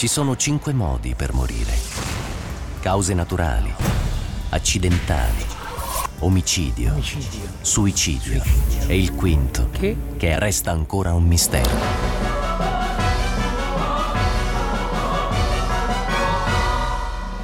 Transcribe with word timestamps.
Ci 0.00 0.08
sono 0.08 0.34
cinque 0.34 0.72
modi 0.72 1.14
per 1.14 1.34
morire. 1.34 1.74
Cause 2.80 3.12
naturali, 3.12 3.70
accidentali, 4.48 5.44
omicidio, 6.20 6.92
Omicidio. 6.94 7.40
suicidio 7.60 8.42
e 8.86 8.96
il 8.98 9.12
quinto, 9.12 9.68
Che? 9.68 9.94
che 10.16 10.38
resta 10.38 10.70
ancora 10.70 11.12
un 11.12 11.24
mistero. 11.24 11.68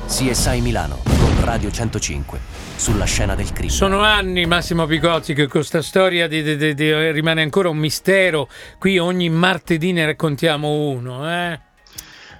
CSI 0.06 0.60
Milano 0.60 1.00
con 1.04 1.44
Radio 1.44 1.70
105 1.70 2.40
sulla 2.76 3.04
scena 3.04 3.34
del 3.34 3.52
crimine. 3.52 3.72
Sono 3.72 4.00
anni, 4.00 4.46
Massimo 4.46 4.86
Picozzi, 4.86 5.34
che 5.34 5.46
questa 5.46 5.82
storia 5.82 6.26
di- 6.28 6.42
di- 6.56 6.74
di- 6.74 7.10
rimane 7.10 7.42
ancora 7.42 7.68
un 7.68 7.76
mistero. 7.76 8.48
Qui 8.78 8.98
ogni 8.98 9.28
martedì 9.28 9.92
ne 9.92 10.06
raccontiamo 10.06 10.88
uno, 10.88 11.28
eh? 11.30 11.60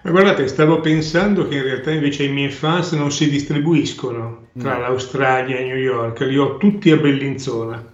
Ma 0.06 0.12
guardate, 0.12 0.46
stavo 0.46 0.80
pensando 0.80 1.48
che 1.48 1.56
in 1.56 1.64
realtà 1.64 1.90
invece 1.90 2.22
i 2.22 2.28
miei 2.28 2.50
fans 2.52 2.92
non 2.92 3.10
si 3.10 3.28
distribuiscono 3.28 4.46
tra 4.56 4.78
l'Australia 4.78 5.56
e 5.56 5.64
New 5.64 5.76
York, 5.76 6.20
li 6.20 6.38
ho 6.38 6.58
tutti 6.58 6.92
a 6.92 6.96
Bellinzona 6.96 7.84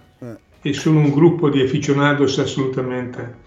e 0.61 0.73
sono 0.73 0.99
un 0.99 1.09
gruppo 1.09 1.49
di 1.49 1.59
aficionados 1.61 2.37
assolutamente. 2.37 3.37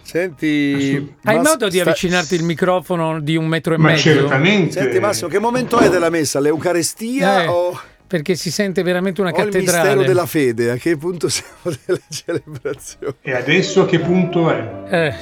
Senti, 0.00 1.14
Hai 1.24 1.36
Mass- 1.36 1.48
modo 1.50 1.68
di 1.68 1.78
sta- 1.78 1.90
avvicinarti 1.90 2.34
il 2.34 2.44
microfono 2.44 3.20
di 3.20 3.36
un 3.36 3.46
metro 3.46 3.74
e 3.74 3.76
Ma 3.78 3.88
mezzo? 3.90 4.00
certamente. 4.02 4.72
Senti 4.80 4.98
Massimo, 5.00 5.28
che 5.28 5.38
momento 5.38 5.78
è 5.78 5.90
della 5.90 6.08
messa? 6.10 6.40
L'Eucarestia 6.40 7.42
Eh, 7.44 7.46
o, 7.46 7.78
Perché 8.06 8.34
si 8.36 8.50
sente 8.50 8.82
veramente 8.82 9.20
una 9.20 9.30
o 9.30 9.38
il 9.38 9.44
mistero 9.46 9.66
cattedrale. 9.72 10.06
della 10.06 10.26
fede? 10.26 10.70
A 10.70 10.76
che 10.76 10.96
punto 10.96 11.28
siamo 11.30 11.74
della 11.84 12.00
celebrazione? 12.08 13.14
E 13.20 13.34
adesso 13.34 13.82
a 13.82 13.86
che 13.86 13.98
punto 13.98 14.50
è? 14.50 14.70
Eh, 14.88 15.14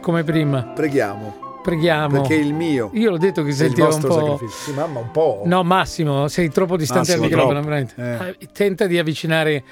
come 0.00 0.22
prima. 0.24 0.62
Preghiamo, 0.62 1.45
Preghiamo. 1.70 2.20
perché 2.20 2.34
il 2.36 2.54
mio 2.54 2.90
Io 2.94 3.10
l'ho 3.10 3.18
detto 3.18 3.42
che 3.42 3.48
il 3.48 3.54
sentiva 3.54 3.88
un 3.92 4.00
po'. 4.00 4.12
sacrificio. 4.38 4.48
Sì, 4.70 4.72
mamma, 4.72 5.00
un 5.00 5.10
po'. 5.10 5.42
No, 5.46 5.62
Massimo, 5.64 6.28
sei 6.28 6.48
troppo 6.50 6.76
distante 6.76 7.10
dal 7.12 7.20
microfono. 7.20 7.60
veramente. 7.60 7.94
Eh. 7.96 8.28
Eh, 8.38 8.48
Tenta 8.52 8.86
di 8.86 8.98
avvicinare, 8.98 9.62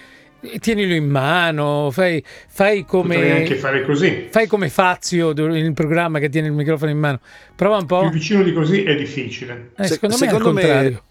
tienilo 0.58 0.92
in 0.94 1.08
mano, 1.08 1.90
fai, 1.92 2.22
fai 2.48 2.84
Potrei 2.84 3.30
anche 3.30 3.44
come. 3.44 3.56
fare 3.56 3.82
così. 3.84 4.26
Fai 4.30 4.46
come 4.46 4.68
Fazio 4.68 5.32
nel 5.32 5.72
programma 5.72 6.18
che 6.18 6.28
tiene 6.28 6.48
il 6.48 6.52
microfono 6.52 6.90
in 6.90 6.98
mano. 6.98 7.20
Prova 7.54 7.76
un 7.78 7.86
po'. 7.86 8.00
Più 8.00 8.10
vicino 8.10 8.42
di 8.42 8.52
così 8.52 8.82
è 8.82 8.94
difficile. 8.96 9.70
Eh, 9.76 9.86
Se- 9.86 9.94
secondo 9.94 10.16
me 10.18 10.26
è 10.26 10.32
me- 10.32 10.38
contrario. 10.40 11.02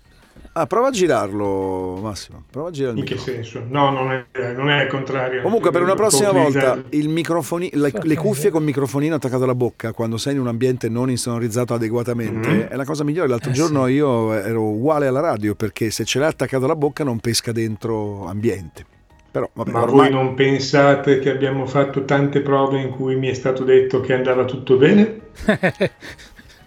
Ah, 0.56 0.68
prova 0.68 0.90
a 0.90 0.92
girarlo, 0.92 1.98
Massimo. 2.00 2.44
Prova 2.52 2.68
a 2.68 2.72
girare 2.72 2.94
il 2.94 3.00
In 3.00 3.06
che 3.06 3.18
senso? 3.18 3.64
No, 3.68 3.90
non 3.90 4.12
è, 4.12 4.54
non 4.54 4.70
è 4.70 4.82
al 4.82 4.88
contrario. 4.88 5.42
Comunque, 5.42 5.72
per 5.72 5.82
una 5.82 5.96
prossima 5.96 6.32
volta, 6.32 6.80
il 6.90 7.09
microfoni- 7.09 7.72
le, 7.73 7.92
le 8.04 8.16
cuffie 8.16 8.52
con 8.52 8.64
microfonino 8.64 9.16
attaccato 9.16 9.44
alla 9.46 9.56
bocca 9.56 9.94
quando 9.94 10.18
sei 10.18 10.34
in 10.34 10.40
un 10.42 10.48
ambiente 10.48 10.90
non 10.90 11.09
insonorizzato 11.09 11.74
adeguatamente 11.74 12.48
Mhm. 12.50 12.62
è 12.68 12.76
la 12.76 12.86
cosa 12.86 13.04
migliore. 13.04 13.30
L'altro 13.30 13.50
Eh, 13.50 13.54
giorno 13.54 13.88
io 13.88 14.31
ero 14.34 14.62
uguale 14.64 15.08
alla 15.08 15.22
radio 15.22 15.56
perché 15.56 15.90
se 15.90 16.06
ce 16.06 16.20
l'hai 16.20 16.30
attaccato 16.30 16.66
alla 16.66 16.76
bocca 16.76 17.04
non 17.04 17.20
pesca 17.20 17.52
dentro 17.52 18.28
ambiente. 18.28 18.86
Però, 19.31 19.50
vabbè, 19.52 19.72
Ma 19.72 19.81
ormai- 19.81 20.12
voi 20.12 20.24
non 20.24 20.36
pensate 20.36 21.18
che 21.18 21.31
abbiamo 21.31 21.66
fatto 21.66 22.06
tante 22.06 22.42
prove 22.42 22.80
in 22.80 22.92
cui 22.92 23.16
mi 23.16 23.28
è 23.30 23.34
stato 23.34 23.64
detto 23.64 24.02
che 24.02 24.14
andava 24.14 24.46
tutto 24.46 24.78
bene? 24.78 25.20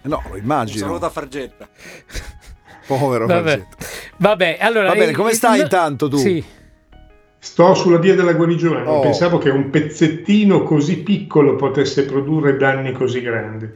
No, 0.07 0.23
lo 0.29 0.35
Un 0.35 0.39
immagino. 0.39 0.87
saluto 0.87 1.05
a 1.07 1.11
Fargetta. 1.11 1.69
Povero 2.87 3.27
Vabbè. 3.27 3.49
Falcetto. 3.51 3.77
Vabbè, 4.19 4.59
allora. 4.61 4.89
Va 4.89 4.95
bene, 4.95 5.11
eh, 5.11 5.15
come 5.15 5.31
eh, 5.31 5.35
stai 5.35 5.57
no- 5.59 5.63
intanto 5.65 6.09
tu? 6.09 6.17
Sì. 6.17 6.45
Sto 7.39 7.75
sulla 7.75 7.99
via 7.99 8.15
della 8.15 8.33
guarigione, 8.33 8.83
non 8.83 8.97
Oh. 8.97 9.01
pensavo 9.01 9.39
che 9.39 9.51
un 9.51 9.71
pezzettino 9.71 10.63
così 10.63 10.99
piccolo 10.99 11.55
potesse 11.55 12.05
produrre 12.05 12.57
danni 12.57 12.93
così 12.93 13.21
grandi. 13.21 13.69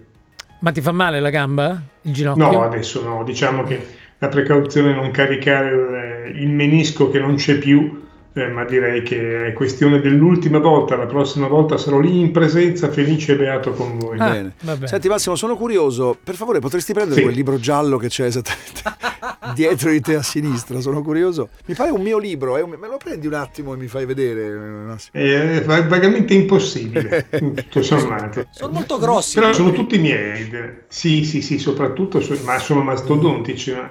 Ma 0.61 0.73
ti 0.73 0.81
fa 0.81 0.93
male 0.93 1.21
la 1.21 1.31
gamba? 1.31 1.81
Il 2.03 2.13
ginocchio? 2.13 2.51
No, 2.51 2.63
adesso 2.65 3.03
no, 3.03 3.23
diciamo 3.25 3.63
che 3.63 3.87
la 4.19 4.29
precauzione 4.29 4.91
è 4.91 4.95
non 4.95 5.11
caricare 5.11 5.69
il, 6.33 6.37
il 6.43 6.49
menisco 6.51 7.11
che 7.11 7.19
non 7.21 7.37
c'è 7.37 7.59
più, 7.59 8.09
eh, 8.33 8.47
ma 8.49 8.65
direi 8.65 9.03
che 9.03 9.47
è 9.47 9.53
questione 9.53 10.01
dell'ultima 10.01 10.59
volta, 10.59 10.97
la 10.97 11.07
prossima 11.07 11.49
volta 11.49 11.77
sarò 11.79 11.99
lì 11.99 12.21
in 12.21 12.31
presenza, 12.31 12.89
felice 12.91 13.33
e 13.33 13.37
beato 13.37 13.73
con 13.73 13.99
voi. 13.99 14.19
Ah, 14.19 14.31
Bene. 14.31 14.53
bene. 14.61 14.87
Senti 14.87 15.09
Massimo, 15.09 15.35
sono 15.37 15.57
curioso. 15.57 16.17
Per 16.23 16.35
favore, 16.37 16.61
potresti 16.61 16.93
prendere 16.93 17.17
Sì. 17.17 17.23
quel 17.23 17.35
libro 17.35 17.59
giallo 17.59 17.97
che 17.97 18.09
c'è 18.09 18.27
esattamente 18.27 18.83
dietro 19.55 19.91
di 19.91 20.01
te 20.01 20.15
a 20.15 20.23
sinistra? 20.23 20.81
Sono 20.81 21.03
curioso. 21.03 21.49
Mi 21.67 21.75
pare 21.75 21.91
un 21.91 22.01
mio 22.03 22.19
libro. 22.19 22.55
un- 22.63 22.77
Me 22.79 22.87
lo 22.89 22.99
prendi 23.03 23.27
un 23.27 23.35
attimo 23.35 23.75
e 23.75 23.77
mi 23.77 23.89
fai 23.89 24.07
vedere, 24.07 24.49
Massimo? 24.87 25.23
È 25.23 25.63
va- 25.65 25.83
vagamente 25.87 26.33
impossibile, 26.35 27.27
tutto 27.37 27.83
sommato. 27.83 28.47
Sono 28.53 28.73
molto 28.73 28.99
grossi. 28.99 29.39
Però 29.41 29.53
sono 29.53 29.73
tutti 29.73 29.99
miei, 29.99 30.49
sì, 30.89 31.25
sì, 31.25 31.43
sì, 31.43 31.59
soprattutto, 31.59 32.21
so- 32.21 32.39
ma 32.45 32.59
sono 32.59 32.83
mastodontici. 32.83 33.73
ma 33.73 33.91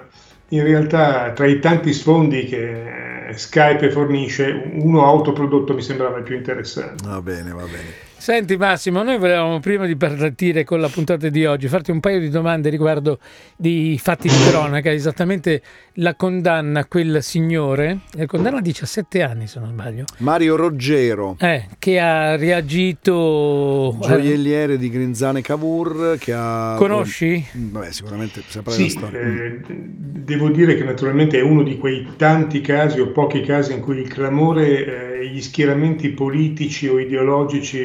in 0.52 0.64
realtà, 0.64 1.32
tra 1.34 1.46
i 1.46 1.60
tanti 1.60 1.94
sfondi 1.94 2.46
che 2.46 2.58
eh, 2.58 3.19
Skype 3.38 3.92
fornisce, 3.92 4.70
uno 4.82 5.06
autoprodotto 5.06 5.74
mi 5.74 5.82
sembrava 5.82 6.18
il 6.18 6.24
più 6.24 6.36
interessante. 6.36 7.08
Va 7.08 7.22
bene, 7.22 7.52
va 7.52 7.64
bene. 7.64 8.09
Senti 8.20 8.58
Massimo, 8.58 9.02
noi 9.02 9.18
volevamo 9.18 9.62
prima 9.62 9.86
di 9.86 9.96
partire 9.96 10.66
con 10.66 10.82
la 10.82 10.90
puntata 10.90 11.30
di 11.30 11.46
oggi 11.46 11.70
farti 11.70 11.90
un 11.90 12.02
paio 12.02 12.20
di 12.20 12.30
domande 12.30 12.70
riguardo 12.70 13.18
di 13.56 13.98
fatti 13.98 14.28
di 14.28 14.36
cronaca, 14.50 14.92
esattamente 14.92 15.62
la 15.94 16.16
condanna 16.16 16.82
a 16.82 16.86
quel 16.86 17.24
signore, 17.24 18.00
la 18.12 18.26
condanna 18.26 18.58
a 18.58 18.62
17 18.62 19.24
anni 19.24 19.48
se 19.48 19.60
non 19.60 19.70
sbaglio, 19.70 20.04
Mario 20.18 20.58
Roggero, 20.58 21.38
eh, 21.40 21.68
che 21.80 21.98
ha 21.98 22.36
reagito... 22.36 23.98
gioielliere 24.02 24.78
di 24.78 24.90
Grinzane 24.90 25.42
Cavour, 25.42 26.18
che 26.20 26.34
ha... 26.36 26.76
Conosci? 26.78 27.44
Vabbè, 27.54 27.90
sicuramente 27.92 28.44
saprai 28.46 28.76
Sì, 28.76 28.84
la 28.84 28.90
storia. 28.90 29.20
eh, 29.20 29.62
devo 29.66 30.50
dire 30.50 30.76
che 30.76 30.84
naturalmente 30.84 31.40
è 31.40 31.42
uno 31.42 31.64
di 31.64 31.78
quei 31.78 32.06
tanti 32.18 32.60
casi 32.60 33.00
o 33.00 33.12
pochi 33.12 33.42
casi 33.42 33.72
in 33.72 33.80
cui 33.80 33.98
il 33.98 34.10
clamore 34.10 35.09
gli 35.26 35.42
schieramenti 35.42 36.10
politici 36.10 36.88
o 36.88 37.00
ideologici 37.00 37.80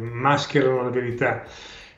mascherano 0.00 0.82
la 0.82 0.90
verità. 0.90 1.44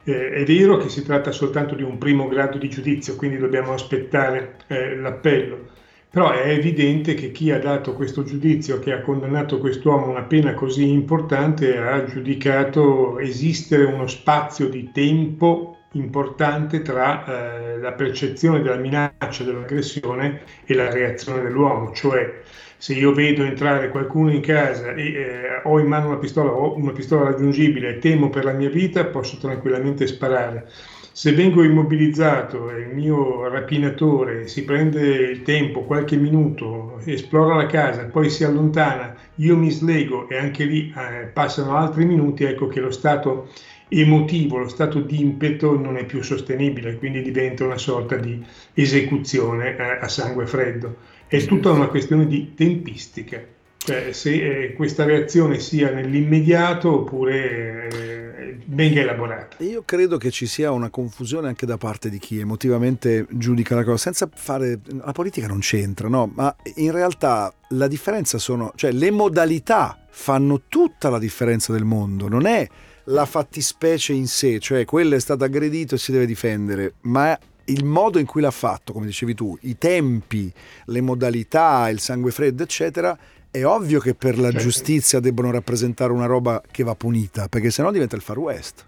Eh, 0.04 0.30
è 0.30 0.44
vero 0.44 0.76
che 0.76 0.88
si 0.88 1.02
tratta 1.02 1.32
soltanto 1.32 1.74
di 1.74 1.82
un 1.82 1.98
primo 1.98 2.28
grado 2.28 2.58
di 2.58 2.68
giudizio, 2.68 3.16
quindi 3.16 3.38
dobbiamo 3.38 3.72
aspettare 3.72 4.56
eh, 4.68 4.94
l'appello, 4.96 5.66
però 6.08 6.30
è 6.30 6.48
evidente 6.48 7.14
che 7.14 7.32
chi 7.32 7.50
ha 7.50 7.58
dato 7.58 7.92
questo 7.94 8.22
giudizio, 8.22 8.78
che 8.78 8.92
ha 8.92 9.00
condannato 9.00 9.58
quest'uomo 9.58 10.06
a 10.06 10.10
una 10.10 10.22
pena 10.22 10.54
così 10.54 10.88
importante, 10.88 11.76
ha 11.76 12.04
giudicato 12.04 13.18
esistere 13.18 13.84
uno 13.84 14.06
spazio 14.06 14.68
di 14.68 14.90
tempo 14.92 15.76
importante 15.92 16.82
tra 16.82 17.24
eh, 17.24 17.78
la 17.78 17.92
percezione 17.92 18.62
della 18.62 18.76
minaccia, 18.76 19.44
dell'aggressione 19.44 20.42
e 20.64 20.74
la 20.74 20.90
reazione 20.90 21.42
dell'uomo, 21.42 21.92
cioè 21.92 22.42
se 22.78 22.94
io 22.94 23.12
vedo 23.12 23.42
entrare 23.42 23.90
qualcuno 23.90 24.30
in 24.30 24.40
casa 24.40 24.92
e 24.94 25.12
eh, 25.12 25.60
ho 25.64 25.78
in 25.78 25.86
mano 25.86 26.08
una 26.08 26.18
pistola 26.18 26.50
o 26.50 26.76
una 26.76 26.92
pistola 26.92 27.30
raggiungibile 27.30 27.96
e 27.96 27.98
temo 27.98 28.30
per 28.30 28.44
la 28.44 28.52
mia 28.52 28.70
vita, 28.70 29.04
posso 29.06 29.38
tranquillamente 29.38 30.06
sparare. 30.06 30.68
Se 31.12 31.32
vengo 31.32 31.64
immobilizzato 31.64 32.70
e 32.70 32.80
il 32.80 32.94
mio 32.94 33.48
rapinatore 33.48 34.46
si 34.48 34.64
prende 34.64 35.00
il 35.00 35.42
tempo, 35.42 35.84
qualche 35.84 36.16
minuto, 36.16 37.00
esplora 37.06 37.54
la 37.54 37.64
casa, 37.64 38.04
poi 38.04 38.28
si 38.28 38.44
allontana, 38.44 39.16
io 39.36 39.56
mi 39.56 39.70
slego 39.70 40.28
e 40.28 40.36
anche 40.36 40.64
lì 40.64 40.92
eh, 40.94 41.26
passano 41.28 41.74
altri 41.74 42.04
minuti, 42.04 42.44
ecco 42.44 42.66
che 42.66 42.80
lo 42.80 42.90
stato 42.90 43.48
emotivo, 43.88 44.58
lo 44.58 44.68
stato 44.68 45.00
di 45.00 45.20
impeto 45.20 45.78
non 45.78 45.96
è 45.96 46.04
più 46.04 46.22
sostenibile, 46.22 46.96
quindi 46.98 47.22
diventa 47.22 47.64
una 47.64 47.78
sorta 47.78 48.16
di 48.16 48.44
esecuzione 48.74 49.76
eh, 49.76 49.98
a 50.00 50.08
sangue 50.08 50.46
freddo. 50.46 50.96
È 51.28 51.44
tutta 51.44 51.72
una 51.72 51.88
questione 51.88 52.24
di 52.28 52.54
tempistica, 52.54 53.44
cioè 53.78 54.12
se 54.12 54.30
eh, 54.64 54.72
questa 54.74 55.04
reazione 55.04 55.58
sia 55.58 55.90
nell'immediato 55.90 57.00
oppure 57.00 57.88
eh, 57.88 58.58
venga 58.66 59.00
elaborata. 59.00 59.56
Io 59.64 59.82
credo 59.84 60.18
che 60.18 60.30
ci 60.30 60.46
sia 60.46 60.70
una 60.70 60.88
confusione 60.88 61.48
anche 61.48 61.66
da 61.66 61.78
parte 61.78 62.10
di 62.10 62.20
chi 62.20 62.38
emotivamente 62.38 63.26
giudica 63.28 63.74
la 63.74 63.82
cosa, 63.82 63.96
senza 63.96 64.28
fare... 64.32 64.78
La 64.86 65.10
politica 65.10 65.48
non 65.48 65.58
c'entra, 65.58 66.06
no? 66.06 66.30
Ma 66.32 66.54
in 66.76 66.92
realtà 66.92 67.52
la 67.70 67.88
differenza 67.88 68.38
sono... 68.38 68.72
cioè 68.76 68.92
le 68.92 69.10
modalità 69.10 69.98
fanno 70.08 70.62
tutta 70.68 71.10
la 71.10 71.18
differenza 71.18 71.72
del 71.72 71.84
mondo, 71.84 72.28
non 72.28 72.46
è 72.46 72.68
la 73.06 73.24
fattispecie 73.24 74.12
in 74.12 74.28
sé, 74.28 74.60
cioè 74.60 74.84
quello 74.84 75.16
è 75.16 75.20
stato 75.20 75.42
aggredito 75.42 75.96
e 75.96 75.98
si 75.98 76.12
deve 76.12 76.26
difendere, 76.26 76.94
ma 77.02 77.36
il 77.66 77.84
modo 77.84 78.18
in 78.18 78.26
cui 78.26 78.40
l'ha 78.40 78.50
fatto, 78.50 78.92
come 78.92 79.06
dicevi 79.06 79.34
tu, 79.34 79.56
i 79.62 79.78
tempi, 79.78 80.52
le 80.86 81.00
modalità, 81.00 81.88
il 81.88 82.00
sangue 82.00 82.30
freddo, 82.30 82.62
eccetera, 82.62 83.16
è 83.50 83.64
ovvio 83.64 84.00
che 84.00 84.14
per 84.14 84.38
la 84.38 84.52
giustizia 84.52 85.20
debbono 85.20 85.50
rappresentare 85.50 86.12
una 86.12 86.26
roba 86.26 86.62
che 86.70 86.84
va 86.84 86.94
punita, 86.94 87.48
perché 87.48 87.70
sennò 87.70 87.90
diventa 87.90 88.16
il 88.16 88.22
Far 88.22 88.38
West. 88.38 88.86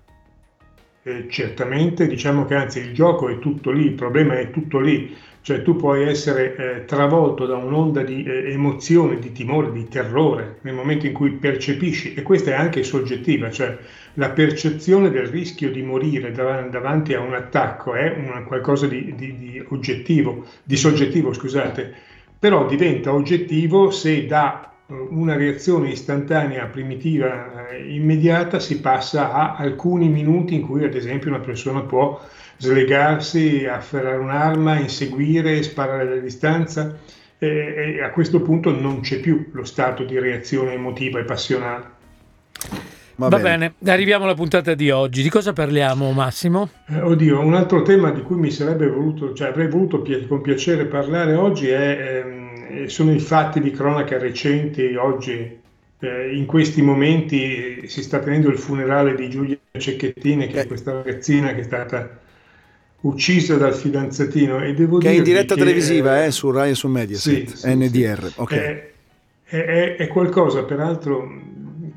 Eh, 1.04 1.26
certamente 1.30 2.06
diciamo 2.06 2.44
che 2.44 2.54
anzi 2.54 2.80
il 2.80 2.92
gioco 2.92 3.28
è 3.28 3.38
tutto 3.38 3.70
lì, 3.70 3.86
il 3.86 3.94
problema 3.94 4.38
è 4.38 4.50
tutto 4.50 4.78
lì, 4.78 5.16
cioè 5.40 5.62
tu 5.62 5.76
puoi 5.76 6.06
essere 6.06 6.56
eh, 6.56 6.84
travolto 6.84 7.46
da 7.46 7.56
un'onda 7.56 8.02
di 8.02 8.24
eh, 8.24 8.52
emozione, 8.52 9.18
di 9.18 9.32
timore, 9.32 9.72
di 9.72 9.88
terrore 9.88 10.58
nel 10.62 10.74
momento 10.74 11.06
in 11.06 11.14
cui 11.14 11.30
percepisci, 11.30 12.12
e 12.12 12.22
questa 12.22 12.50
è 12.50 12.54
anche 12.54 12.82
soggettiva, 12.82 13.50
cioè 13.50 13.78
la 14.18 14.30
percezione 14.30 15.10
del 15.10 15.28
rischio 15.28 15.70
di 15.70 15.82
morire 15.82 16.32
dav- 16.32 16.68
davanti 16.70 17.14
a 17.14 17.20
un 17.20 17.34
attacco 17.34 17.94
è 17.94 18.14
una, 18.16 18.42
qualcosa 18.42 18.86
di, 18.86 19.14
di, 19.14 19.38
di, 19.38 19.64
oggettivo, 19.68 20.44
di 20.64 20.76
soggettivo, 20.76 21.32
scusate, 21.32 21.94
però 22.38 22.66
diventa 22.66 23.12
oggettivo 23.12 23.90
se 23.90 24.26
da 24.26 24.72
eh, 24.88 24.92
una 25.10 25.36
reazione 25.36 25.90
istantanea, 25.90 26.66
primitiva, 26.66 27.68
eh, 27.68 27.94
immediata 27.94 28.58
si 28.58 28.80
passa 28.80 29.32
a 29.32 29.54
alcuni 29.54 30.08
minuti 30.08 30.54
in 30.54 30.62
cui 30.62 30.84
ad 30.84 30.94
esempio 30.94 31.30
una 31.30 31.40
persona 31.40 31.82
può 31.82 32.20
slegarsi, 32.56 33.66
afferrare 33.66 34.16
un'arma, 34.16 34.80
inseguire, 34.80 35.62
sparare 35.62 36.08
da 36.08 36.16
distanza 36.16 36.98
e, 37.38 37.94
e 37.98 38.02
a 38.02 38.10
questo 38.10 38.42
punto 38.42 38.72
non 38.72 38.98
c'è 39.00 39.20
più 39.20 39.50
lo 39.52 39.62
stato 39.62 40.02
di 40.02 40.18
reazione 40.18 40.72
emotiva 40.72 41.20
e 41.20 41.24
passionale. 41.24 41.97
Va, 43.18 43.26
Va 43.26 43.38
bene. 43.38 43.74
bene. 43.76 43.92
arriviamo 43.92 44.24
alla 44.24 44.34
puntata 44.34 44.74
di 44.74 44.90
oggi. 44.92 45.22
Di 45.22 45.28
cosa 45.28 45.52
parliamo, 45.52 46.12
Massimo? 46.12 46.70
Eh, 46.86 47.00
oddio, 47.00 47.40
un 47.40 47.54
altro 47.54 47.82
tema 47.82 48.12
di 48.12 48.22
cui 48.22 48.36
mi 48.36 48.52
sarebbe 48.52 48.88
voluto, 48.88 49.34
cioè 49.34 49.48
avrei 49.48 49.66
voluto 49.66 50.02
pi- 50.02 50.24
con 50.28 50.40
piacere 50.40 50.86
parlare 50.86 51.34
oggi 51.34 51.68
è, 51.68 52.22
ehm, 52.24 52.86
sono 52.86 53.12
i 53.12 53.18
fatti 53.18 53.58
di 53.60 53.72
cronaca 53.72 54.18
recenti. 54.18 54.94
Oggi, 54.94 55.58
eh, 55.98 56.36
in 56.36 56.46
questi 56.46 56.80
momenti, 56.80 57.88
si 57.88 58.04
sta 58.04 58.20
tenendo 58.20 58.50
il 58.50 58.58
funerale 58.58 59.16
di 59.16 59.28
Giulia 59.28 59.58
Cecchettini, 59.76 60.46
che 60.46 60.60
è 60.60 60.66
questa 60.68 60.92
ragazzina 60.92 61.52
che 61.54 61.60
è 61.60 61.64
stata 61.64 62.20
uccisa 63.00 63.56
dal 63.56 63.74
fidanzatino 63.74 64.62
e 64.62 64.74
devo 64.74 64.98
che 64.98 65.08
è 65.08 65.12
in 65.12 65.24
diretta 65.24 65.54
che, 65.54 65.60
televisiva 65.60 66.24
eh, 66.24 66.30
su 66.30 66.50
Rai 66.50 66.70
e 66.70 66.74
su 66.74 66.88
Mediaset 66.88 67.52
sì, 67.52 67.74
NDR 67.74 68.26
sì, 68.26 68.32
okay. 68.36 68.58
è, 68.58 68.90
è, 69.44 69.96
è, 69.96 70.06
qualcosa 70.08 70.64
peraltro 70.64 71.30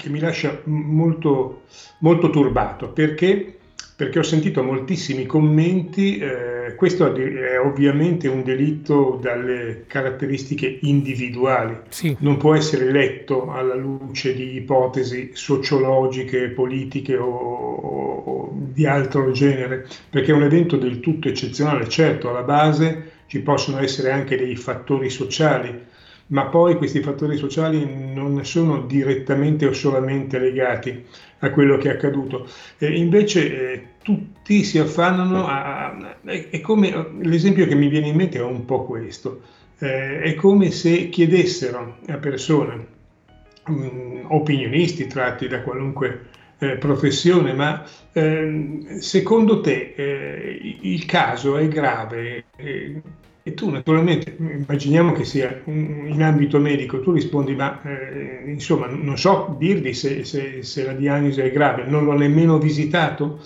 che 0.02 0.10
mi 0.10 0.20
lascia 0.20 0.62
molto, 0.66 1.62
molto 2.00 2.32
turbato 2.32 2.90
perché 2.90 3.58
perché 4.02 4.18
ho 4.18 4.24
sentito 4.24 4.64
moltissimi 4.64 5.28
commenti, 5.28 6.18
eh, 6.18 6.74
questo 6.76 7.14
è 7.14 7.60
ovviamente 7.60 8.28
un 8.28 8.42
delitto 8.42 9.20
dalle 9.22 9.84
caratteristiche 9.86 10.80
individuali, 10.82 11.78
sì. 11.90 12.16
non 12.22 12.38
può 12.38 12.56
essere 12.56 12.92
letto 12.92 13.52
alla 13.52 13.76
luce 13.76 14.34
di 14.34 14.56
ipotesi 14.56 15.30
sociologiche, 15.34 16.50
politiche 16.50 17.16
o, 17.16 17.30
o, 17.30 18.52
di 18.74 18.88
altro 18.88 19.30
genere, 19.30 19.86
perché 20.10 20.32
è 20.32 20.36
un 20.36 20.44
evento 20.46 20.78
del 20.78 21.00
tutto 21.00 21.28
eccezionale, 21.28 21.88
certo 21.88 22.30
alla 22.30 22.42
base 22.42 23.12
ci 23.28 23.42
possono 23.42 23.78
essere 23.78 24.10
anche 24.10 24.36
dei 24.36 24.56
fattori 24.56 25.12
sociali, 25.12 25.90
ma 26.32 26.46
poi 26.46 26.76
questi 26.76 27.02
fattori 27.02 27.38
sociali 27.38 27.86
non 28.14 28.44
sono 28.46 28.82
direttamente 28.82 29.66
o 29.66 29.74
solamente 29.74 30.40
legati 30.40 31.06
a 31.40 31.52
quello 31.52 31.78
che 31.78 31.90
è 31.90 31.94
accaduto. 31.94 32.48
Eh, 32.78 32.96
invece 32.98 33.72
eh, 33.74 33.84
tutti 34.02 34.64
si 34.64 34.80
affannano 34.80 35.48
a, 35.48 35.88
a, 35.88 36.16
è 36.24 36.60
come 36.62 37.16
l'esempio 37.22 37.66
che 37.66 37.76
mi 37.76 37.88
viene 37.88 38.08
in 38.08 38.16
mente 38.16 38.38
è 38.38 38.44
un 38.44 38.66
po' 38.66 38.86
questo. 38.86 39.42
Eh, 39.78 40.22
è 40.22 40.36
come 40.36 40.72
se 40.72 41.10
chiedessero 41.10 41.98
a 42.08 42.18
persone, 42.18 42.86
mh, 43.66 43.74
mm, 43.74 44.26
opinionisti 44.30 45.08
tratti 45.08 45.48
da 45.48 45.62
qualunque 45.62 46.28
eh, 46.60 46.78
professione, 46.78 47.54
ma 47.54 47.84
ehm, 48.14 49.00
secondo 49.00 49.62
te 49.62 49.94
eh, 49.98 50.78
il 50.82 51.06
caso 51.06 51.58
è 51.58 51.68
grave? 51.68 52.46
E 53.44 53.56
tu 53.56 53.70
naturalmente, 53.72 54.36
immaginiamo 54.38 55.14
che 55.14 55.26
sia 55.26 55.62
in 55.66 56.22
ambito 56.22 56.60
medico, 56.60 57.02
tu 57.02 57.12
rispondi, 57.12 57.56
ma 57.56 57.82
eh, 57.82 58.44
insomma 58.46 58.86
non 58.86 59.18
so 59.18 59.56
dirvi 59.58 59.96
se, 59.96 60.24
se, 60.26 60.62
se, 60.62 60.86
la 60.86 60.94
diagnosi 60.94 61.42
è 61.42 61.52
grave, 61.52 61.86
non 61.86 62.06
l'ho 62.06 62.16
nemmeno 62.16 62.60
visitato, 62.60 63.40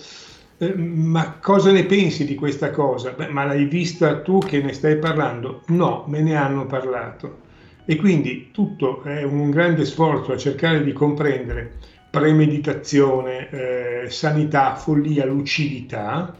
eh, 0.58 0.74
ma 0.74 1.38
cosa 1.40 1.72
ne 1.72 1.84
pensi 1.86 2.26
di 2.26 2.34
questa 2.34 2.70
cosa? 2.70 3.12
Beh, 3.12 3.28
ma 3.28 3.44
l'hai 3.44 3.64
vista 3.64 4.20
tu 4.20 4.38
che 4.38 4.60
ne 4.60 4.74
stai 4.74 4.98
parlando? 4.98 5.62
No, 5.68 6.04
me 6.08 6.20
ne 6.20 6.36
hanno 6.36 6.66
parlato. 6.66 7.44
E 7.86 7.96
quindi 7.96 8.50
tutto 8.52 9.02
è 9.02 9.22
un 9.22 9.50
grande 9.50 9.86
sforzo 9.86 10.32
a 10.32 10.36
cercare 10.36 10.84
di 10.84 10.92
comprendere 10.92 11.72
premeditazione, 12.10 13.48
eh, 13.50 14.10
sanità, 14.10 14.74
follia, 14.74 15.24
lucidità, 15.24 16.34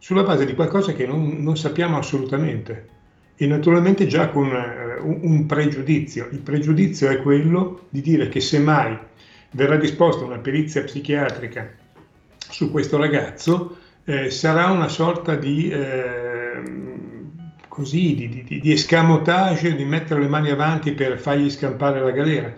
sulla 0.00 0.22
base 0.22 0.46
di 0.46 0.54
qualcosa 0.54 0.94
che 0.94 1.06
non, 1.06 1.36
non 1.40 1.58
sappiamo 1.58 1.98
assolutamente 1.98 2.88
e 3.36 3.46
naturalmente 3.46 4.06
già 4.06 4.30
con 4.30 4.48
uh, 4.48 5.18
un 5.26 5.46
pregiudizio. 5.46 6.28
Il 6.32 6.40
pregiudizio 6.40 7.10
è 7.10 7.20
quello 7.22 7.86
di 7.90 8.00
dire 8.00 8.28
che 8.28 8.40
se 8.40 8.58
mai 8.58 8.98
verrà 9.52 9.76
disposta 9.76 10.24
una 10.24 10.38
perizia 10.38 10.82
psichiatrica 10.82 11.70
su 12.36 12.70
questo 12.70 12.96
ragazzo, 12.96 13.76
eh, 14.04 14.30
sarà 14.30 14.70
una 14.70 14.88
sorta 14.88 15.36
di, 15.36 15.70
eh, 15.70 16.62
così, 17.68 18.14
di, 18.14 18.44
di, 18.44 18.60
di 18.60 18.72
escamotage, 18.72 19.76
di 19.76 19.84
mettere 19.84 20.20
le 20.20 20.28
mani 20.28 20.50
avanti 20.50 20.92
per 20.92 21.18
fargli 21.18 21.50
scampare 21.50 22.00
la 22.00 22.10
galera. 22.10 22.54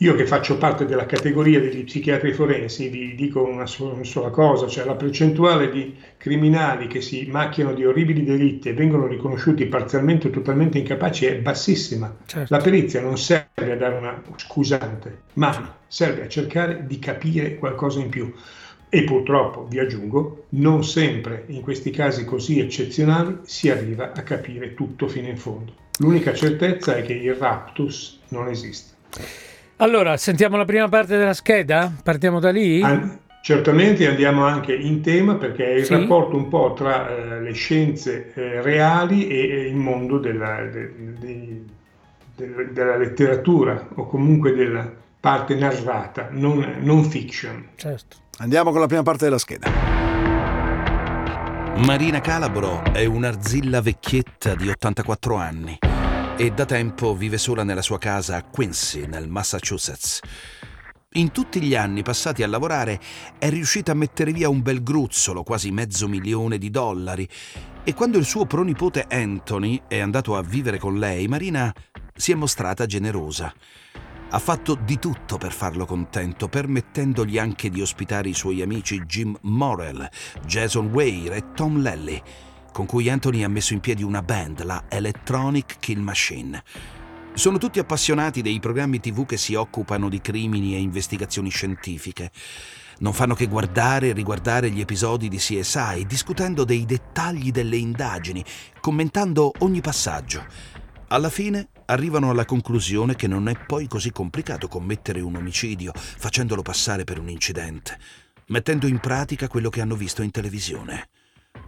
Io 0.00 0.14
che 0.14 0.26
faccio 0.26 0.58
parte 0.58 0.84
della 0.84 1.06
categoria 1.06 1.58
degli 1.58 1.82
psichiatri 1.84 2.34
forensi 2.34 2.88
vi 2.88 3.14
dico 3.14 3.42
una 3.42 3.64
sola, 3.64 3.94
una 3.94 4.04
sola, 4.04 4.28
cosa, 4.28 4.66
cioè 4.66 4.84
la 4.84 4.94
percentuale 4.94 5.70
di 5.70 5.96
criminali 6.18 6.86
che 6.86 7.00
si 7.00 7.26
macchiano 7.30 7.72
di 7.72 7.82
orribili 7.82 8.22
delitti 8.22 8.68
e 8.68 8.74
vengono 8.74 9.06
riconosciuti 9.06 9.64
parzialmente 9.64 10.28
o 10.28 10.30
totalmente 10.30 10.76
incapaci 10.76 11.24
è 11.24 11.36
bassissima. 11.36 12.14
Certo. 12.26 12.54
La 12.54 12.62
perizia 12.62 13.00
non 13.00 13.16
serve 13.16 13.72
a 13.72 13.76
dare 13.76 13.94
una 13.94 14.22
scusante, 14.36 15.22
ma 15.34 15.78
serve 15.86 16.24
a 16.24 16.28
cercare 16.28 16.84
di 16.86 16.98
capire 16.98 17.56
qualcosa 17.56 17.98
in 17.98 18.10
più. 18.10 18.30
E 18.90 19.02
purtroppo, 19.04 19.66
vi 19.66 19.78
aggiungo, 19.78 20.44
non 20.50 20.84
sempre 20.84 21.44
in 21.46 21.62
questi 21.62 21.90
casi 21.90 22.26
così 22.26 22.60
eccezionali 22.60 23.38
si 23.44 23.70
arriva 23.70 24.12
a 24.12 24.22
capire 24.22 24.74
tutto 24.74 25.08
fino 25.08 25.28
in 25.28 25.38
fondo. 25.38 25.72
L'unica 26.00 26.34
certezza 26.34 26.96
è 26.96 27.02
che 27.02 27.14
il 27.14 27.34
raptus 27.34 28.20
non 28.28 28.48
esiste. 28.48 28.92
Allora, 29.78 30.16
sentiamo 30.16 30.56
la 30.56 30.64
prima 30.64 30.88
parte 30.88 31.18
della 31.18 31.34
scheda? 31.34 31.92
Partiamo 32.02 32.40
da 32.40 32.50
lì? 32.50 32.80
An- 32.80 33.18
certamente 33.42 34.08
andiamo 34.08 34.46
anche 34.46 34.74
in 34.74 35.02
tema 35.02 35.34
perché 35.34 35.66
è 35.66 35.74
il 35.74 35.84
sì. 35.84 35.92
rapporto 35.92 36.34
un 36.34 36.48
po' 36.48 36.72
tra 36.72 37.08
eh, 37.08 37.40
le 37.42 37.52
scienze 37.52 38.32
eh, 38.34 38.62
reali 38.62 39.28
e, 39.28 39.50
e, 39.50 39.66
il 39.68 39.76
mondo 39.76 40.18
della, 40.18 40.62
de, 40.64 40.94
de, 41.18 41.64
de, 42.36 42.72
della, 42.72 42.96
letteratura 42.96 43.88
o 43.96 44.06
comunque 44.06 44.54
della 44.54 44.90
parte 45.20 45.54
narrata, 45.56 46.28
non, 46.30 46.76
non 46.80 47.04
fiction. 47.04 47.68
Certo. 47.74 48.16
Andiamo 48.38 48.70
con 48.70 48.80
la 48.80 48.86
prima 48.86 49.02
parte 49.02 49.24
della 49.24 49.38
scheda. 49.38 49.70
Marina 51.84 52.22
Calabro 52.22 52.82
è 52.92 53.04
un'arzilla 53.04 53.82
vecchietta 53.82 54.54
di 54.54 54.70
84 54.70 55.34
anni 55.34 55.78
e 56.38 56.50
da 56.50 56.66
tempo 56.66 57.14
vive 57.14 57.38
sola 57.38 57.64
nella 57.64 57.80
sua 57.80 57.96
casa 57.96 58.36
a 58.36 58.42
Quincy, 58.42 59.06
nel 59.06 59.26
Massachusetts. 59.26 60.20
In 61.14 61.32
tutti 61.32 61.62
gli 61.62 61.74
anni 61.74 62.02
passati 62.02 62.42
a 62.42 62.46
lavorare 62.46 63.00
è 63.38 63.48
riuscita 63.48 63.92
a 63.92 63.94
mettere 63.94 64.32
via 64.32 64.50
un 64.50 64.60
bel 64.60 64.82
gruzzolo, 64.82 65.42
quasi 65.42 65.70
mezzo 65.70 66.06
milione 66.08 66.58
di 66.58 66.68
dollari, 66.68 67.26
e 67.82 67.94
quando 67.94 68.18
il 68.18 68.26
suo 68.26 68.44
pronipote 68.44 69.06
Anthony 69.08 69.80
è 69.88 69.98
andato 69.98 70.36
a 70.36 70.42
vivere 70.42 70.78
con 70.78 70.98
lei, 70.98 71.26
Marina 71.26 71.72
si 72.14 72.32
è 72.32 72.34
mostrata 72.34 72.84
generosa. 72.84 73.50
Ha 74.28 74.38
fatto 74.38 74.74
di 74.74 74.98
tutto 74.98 75.38
per 75.38 75.52
farlo 75.52 75.86
contento, 75.86 76.48
permettendogli 76.48 77.38
anche 77.38 77.70
di 77.70 77.80
ospitare 77.80 78.28
i 78.28 78.34
suoi 78.34 78.60
amici 78.60 79.00
Jim 79.06 79.34
Morrell, 79.42 80.06
Jason 80.44 80.88
Weir 80.88 81.32
e 81.32 81.52
Tom 81.54 81.80
Lelly 81.80 82.22
con 82.76 82.84
cui 82.84 83.08
Anthony 83.08 83.42
ha 83.42 83.48
messo 83.48 83.72
in 83.72 83.80
piedi 83.80 84.02
una 84.02 84.20
band, 84.20 84.62
la 84.62 84.84
Electronic 84.90 85.78
Kill 85.78 85.98
Machine. 85.98 86.62
Sono 87.32 87.56
tutti 87.56 87.78
appassionati 87.78 88.42
dei 88.42 88.60
programmi 88.60 89.00
tv 89.00 89.24
che 89.24 89.38
si 89.38 89.54
occupano 89.54 90.10
di 90.10 90.20
crimini 90.20 90.74
e 90.74 90.80
investigazioni 90.80 91.48
scientifiche. 91.48 92.30
Non 92.98 93.14
fanno 93.14 93.32
che 93.32 93.46
guardare 93.46 94.08
e 94.08 94.12
riguardare 94.12 94.68
gli 94.68 94.80
episodi 94.80 95.28
di 95.28 95.38
CSI, 95.38 96.04
discutendo 96.06 96.64
dei 96.64 96.84
dettagli 96.84 97.50
delle 97.50 97.78
indagini, 97.78 98.44
commentando 98.78 99.52
ogni 99.60 99.80
passaggio. 99.80 100.44
Alla 101.08 101.30
fine 101.30 101.68
arrivano 101.86 102.28
alla 102.28 102.44
conclusione 102.44 103.16
che 103.16 103.26
non 103.26 103.48
è 103.48 103.56
poi 103.56 103.88
così 103.88 104.12
complicato 104.12 104.68
commettere 104.68 105.22
un 105.22 105.36
omicidio 105.36 105.92
facendolo 105.94 106.60
passare 106.60 107.04
per 107.04 107.18
un 107.18 107.30
incidente, 107.30 107.98
mettendo 108.48 108.86
in 108.86 108.98
pratica 108.98 109.48
quello 109.48 109.70
che 109.70 109.80
hanno 109.80 109.96
visto 109.96 110.20
in 110.20 110.30
televisione 110.30 111.08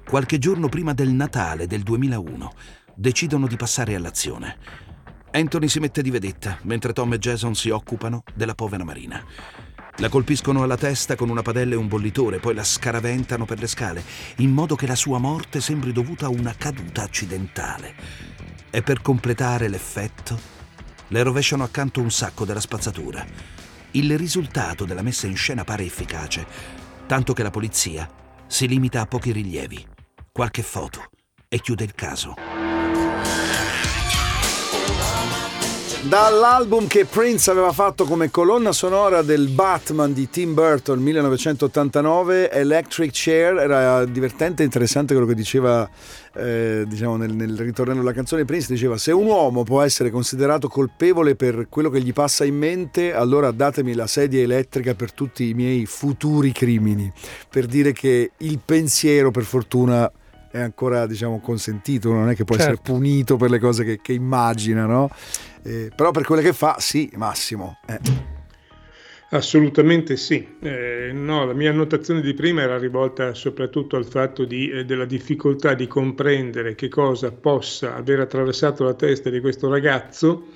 qualche 0.08 0.38
giorno 0.38 0.70
prima 0.70 0.94
del 0.94 1.10
Natale 1.10 1.66
del 1.66 1.82
2001, 1.82 2.52
decidono 2.94 3.46
di 3.46 3.56
passare 3.56 3.94
all'azione. 3.94 4.56
Anthony 5.32 5.68
si 5.68 5.80
mette 5.80 6.00
di 6.00 6.10
vedetta, 6.10 6.56
mentre 6.62 6.94
Tom 6.94 7.12
e 7.12 7.18
Jason 7.18 7.54
si 7.54 7.68
occupano 7.68 8.22
della 8.34 8.54
povera 8.54 8.84
Marina. 8.84 9.22
La 9.96 10.08
colpiscono 10.08 10.62
alla 10.62 10.78
testa 10.78 11.14
con 11.14 11.28
una 11.28 11.42
padella 11.42 11.74
e 11.74 11.76
un 11.76 11.88
bollitore, 11.88 12.38
poi 12.38 12.54
la 12.54 12.64
scaraventano 12.64 13.44
per 13.44 13.58
le 13.58 13.66
scale, 13.66 14.02
in 14.36 14.50
modo 14.50 14.76
che 14.76 14.86
la 14.86 14.94
sua 14.94 15.18
morte 15.18 15.60
sembri 15.60 15.92
dovuta 15.92 16.24
a 16.24 16.30
una 16.30 16.54
caduta 16.56 17.02
accidentale. 17.02 17.94
E 18.70 18.80
per 18.80 19.02
completare 19.02 19.68
l'effetto, 19.68 20.40
le 21.08 21.22
rovesciano 21.22 21.64
accanto 21.64 22.00
un 22.00 22.10
sacco 22.10 22.46
della 22.46 22.60
spazzatura. 22.60 23.22
Il 23.90 24.16
risultato 24.16 24.86
della 24.86 25.02
messa 25.02 25.26
in 25.26 25.36
scena 25.36 25.64
pare 25.64 25.84
efficace, 25.84 26.46
tanto 27.06 27.34
che 27.34 27.42
la 27.42 27.50
polizia 27.50 28.08
si 28.46 28.66
limita 28.66 29.02
a 29.02 29.06
pochi 29.06 29.32
rilievi, 29.32 29.96
qualche 30.38 30.62
foto 30.62 31.02
e 31.48 31.58
chiude 31.58 31.82
il 31.82 31.96
caso. 31.96 32.36
Dall'album 36.02 36.86
che 36.86 37.06
Prince 37.06 37.50
aveva 37.50 37.72
fatto 37.72 38.04
come 38.04 38.30
colonna 38.30 38.70
sonora 38.70 39.22
del 39.22 39.48
Batman 39.48 40.12
di 40.12 40.30
Tim 40.30 40.54
Burton 40.54 41.00
1989, 41.00 42.52
Electric 42.52 43.10
Chair, 43.12 43.56
era 43.56 44.04
divertente 44.04 44.62
e 44.62 44.64
interessante 44.64 45.12
quello 45.12 45.28
che 45.28 45.34
diceva 45.34 45.90
eh, 46.34 46.84
diciamo 46.86 47.16
nel, 47.16 47.34
nel 47.34 47.58
ritornello 47.58 47.98
della 47.98 48.14
canzone 48.14 48.44
Prince, 48.44 48.72
diceva 48.72 48.96
se 48.96 49.10
un 49.10 49.26
uomo 49.26 49.64
può 49.64 49.82
essere 49.82 50.10
considerato 50.10 50.68
colpevole 50.68 51.34
per 51.34 51.66
quello 51.68 51.90
che 51.90 52.00
gli 52.00 52.12
passa 52.12 52.44
in 52.44 52.56
mente, 52.56 53.12
allora 53.12 53.50
datemi 53.50 53.92
la 53.92 54.06
sedia 54.06 54.40
elettrica 54.40 54.94
per 54.94 55.12
tutti 55.12 55.48
i 55.48 55.54
miei 55.54 55.84
futuri 55.84 56.52
crimini, 56.52 57.12
per 57.50 57.66
dire 57.66 57.92
che 57.92 58.30
il 58.36 58.60
pensiero 58.64 59.32
per 59.32 59.42
fortuna 59.42 60.10
è 60.50 60.60
ancora 60.60 61.06
diciamo 61.06 61.40
consentito, 61.40 62.12
non 62.12 62.30
è 62.30 62.34
che 62.34 62.44
può 62.44 62.56
certo. 62.56 62.72
essere 62.72 62.82
punito 62.84 63.36
per 63.36 63.50
le 63.50 63.58
cose 63.58 63.84
che, 63.84 64.00
che 64.00 64.12
immagina, 64.12 64.86
no? 64.86 65.10
Eh, 65.62 65.90
però 65.94 66.10
per 66.10 66.24
quelle 66.24 66.42
che 66.42 66.52
fa, 66.52 66.76
sì, 66.78 67.10
Massimo. 67.14 67.78
Eh. 67.86 68.36
Assolutamente 69.30 70.16
sì. 70.16 70.56
Eh, 70.60 71.10
no, 71.12 71.44
la 71.44 71.52
mia 71.52 71.70
annotazione 71.70 72.22
di 72.22 72.32
prima 72.32 72.62
era 72.62 72.78
rivolta 72.78 73.34
soprattutto 73.34 73.96
al 73.96 74.06
fatto 74.06 74.44
di, 74.44 74.70
eh, 74.70 74.84
della 74.86 75.04
difficoltà 75.04 75.74
di 75.74 75.86
comprendere 75.86 76.74
che 76.74 76.88
cosa 76.88 77.30
possa 77.30 77.94
aver 77.94 78.20
attraversato 78.20 78.84
la 78.84 78.94
testa 78.94 79.28
di 79.28 79.40
questo 79.40 79.68
ragazzo, 79.68 80.46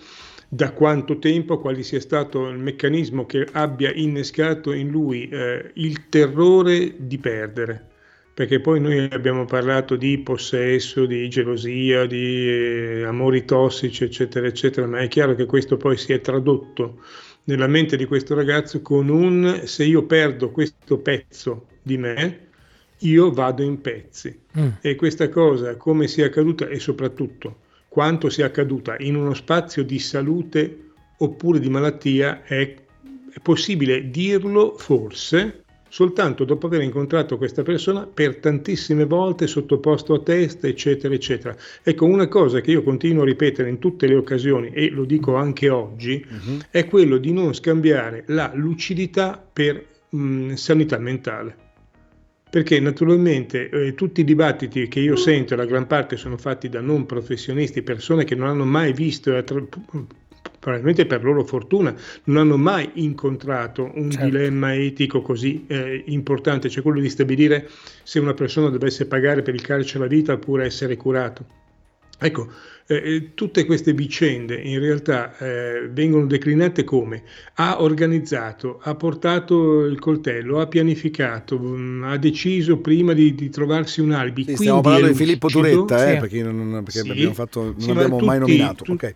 da 0.49 0.73
quanto 0.73 1.19
tempo, 1.19 1.59
quale 1.59 1.83
sia 1.83 2.01
stato 2.01 2.49
il 2.49 2.59
meccanismo 2.59 3.27
che 3.27 3.47
abbia 3.53 3.93
innescato 3.93 4.73
in 4.73 4.89
lui 4.89 5.29
eh, 5.29 5.71
il 5.75 6.09
terrore 6.09 6.95
di 6.97 7.19
perdere 7.19 7.91
perché 8.35 8.61
poi 8.61 8.81
noi 8.81 9.09
abbiamo 9.11 9.45
parlato 9.45 9.97
di 9.97 10.19
possesso, 10.19 11.05
di 11.05 11.29
gelosia, 11.29 12.07
di 12.07 12.49
eh, 12.49 13.05
amori 13.05 13.45
tossici, 13.45 14.05
eccetera, 14.05 14.47
eccetera, 14.47 14.87
ma 14.87 15.01
è 15.01 15.09
chiaro 15.09 15.35
che 15.35 15.45
questo 15.45 15.77
poi 15.77 15.97
si 15.99 16.13
è 16.13 16.21
tradotto 16.21 17.01
nella 17.45 17.67
mente 17.67 17.97
di 17.97 18.07
questo 18.07 18.35
ragazzo 18.35 18.81
con 18.81 19.09
un 19.09 19.63
se 19.65 19.85
io 19.85 20.05
perdo 20.05 20.51
questo 20.51 20.99
pezzo 20.99 21.67
di 21.83 21.99
me, 21.99 22.49
io 22.99 23.31
vado 23.33 23.63
in 23.63 23.81
pezzi. 23.81 24.41
Mm. 24.59 24.69
E 24.81 24.95
questa 24.97 25.29
cosa, 25.29 25.77
come 25.77 26.09
sia 26.09 26.27
accaduta 26.27 26.69
e 26.69 26.79
soprattutto 26.79 27.59
quanto 27.89 28.31
sia 28.31 28.47
accaduta 28.47 28.97
in 29.01 29.17
uno 29.17 29.35
spazio 29.35 29.85
di 29.85 29.99
salute 29.99 30.93
oppure 31.19 31.61
di 31.61 31.69
malattia, 31.69 32.43
è, 32.45 32.75
è 33.33 33.41
possibile 33.43 34.09
dirlo 34.09 34.79
forse, 34.79 35.62
soltanto 35.93 36.45
dopo 36.45 36.69
aver 36.69 36.81
incontrato 36.81 37.37
questa 37.37 37.63
persona 37.63 38.07
per 38.07 38.37
tantissime 38.37 39.05
volte 39.05 39.47
sottoposto 39.47 40.15
a 40.15 40.21
test, 40.21 40.65
eccetera, 40.65 41.13
eccetera. 41.13 41.55
Ecco, 41.83 42.07
una 42.07 42.29
cosa 42.29 42.63
che 42.63 42.71
io 42.71 42.83
continuo 42.83 43.25
a 43.25 43.27
ripetere 43.27 43.69
in 43.69 43.79
tutte 43.79 44.07
le 44.07 44.15
occasioni 44.15 44.71
e 44.71 44.89
lo 44.89 45.05
dico 45.05 45.35
anche 45.35 45.69
oggi, 45.69 46.25
uh-huh. 46.27 46.61
è 46.71 46.87
quello 46.87 47.19
di 47.19 47.31
non 47.35 47.53
scambiare 47.53 48.25
la 48.29 48.51
lucidità 48.55 49.39
per 49.53 49.85
mh, 50.09 50.55
sanità 50.55 50.97
mentale. 50.97 51.57
Perché 52.49 52.81
naturalmente 52.81 53.69
eh, 53.69 53.95
tutti 53.95 54.23
i 54.23 54.25
dibattiti 54.25 54.89
che 54.89 55.01
io 55.01 55.17
sento, 55.17 55.55
la 55.57 55.67
gran 55.67 55.87
parte 55.87 56.17
sono 56.17 56.39
fatti 56.39 56.71
da 56.71 56.81
non 56.81 57.05
professionisti, 57.05 57.83
persone 57.83 58.25
che 58.25 58.35
non 58.35 58.49
hanno 58.49 58.65
mai 58.65 58.95
visto 58.95 59.37
attra- 59.37 59.63
probabilmente 60.63 61.07
per 61.07 61.25
loro 61.25 61.43
fortuna, 61.43 61.93
non 62.25 62.37
hanno 62.37 62.57
mai 62.57 62.89
incontrato 62.95 63.91
un 63.95 64.13
certo. 64.13 64.27
dilemma 64.27 64.77
etico 64.77 65.21
così 65.21 65.65
eh, 65.67 66.05
importante, 66.07 66.69
cioè 66.71 66.85
quello 66.85 67.01
di 67.01 67.11
stabilire 67.11 67.69
se 68.05 68.21
una 68.21 68.33
persona 68.33 68.69
dovesse 68.69 69.07
pagare 69.07 69.43
per 69.43 69.55
il 69.55 69.61
carcere 69.61 70.05
la 70.05 70.07
vita 70.07 70.35
oppure 70.35 70.65
essere 70.65 70.97
curato. 70.97 71.45
Ecco, 72.17 72.49
eh, 72.87 72.95
eh, 72.95 73.35
tutte 73.35 73.65
queste 73.65 73.93
vicende 73.93 74.55
in 74.55 74.79
realtà 74.79 75.37
eh, 75.39 75.89
vengono 75.91 76.27
declinate 76.27 76.85
come 76.85 77.25
ha 77.55 77.83
organizzato, 77.83 78.79
ha 78.81 78.95
portato 78.95 79.85
il 79.85 79.99
coltello, 79.99 80.61
ha 80.61 80.69
pianificato, 80.69 81.59
mh, 81.59 81.77
mm, 81.77 82.05
ha 82.05 82.17
deciso 82.19 82.79
prima 82.79 83.15
di, 83.15 83.35
di 83.35 83.51
trovarsi 83.51 84.01
un 84.01 84.13
alibi. 84.13 84.45
Sì, 84.45 84.55
stiamo 84.55 84.81
parlando 84.81 85.09
di 85.09 85.15
Filippo 85.15 85.49
Turetta, 85.49 86.09
eh, 86.09 86.13
sì. 86.13 86.21
perché, 86.21 86.43
non, 86.45 86.83
perché 86.85 87.01
sì, 87.01 87.11
abbiamo 87.11 87.35
fatto, 87.35 87.63
non 87.65 87.81
sì, 87.81 87.91
abbiamo 87.91 88.15
tutti, 88.15 88.27
mai 88.27 88.39
nominato. 88.39 88.85
Tu, 88.85 88.93
okay. 88.93 89.15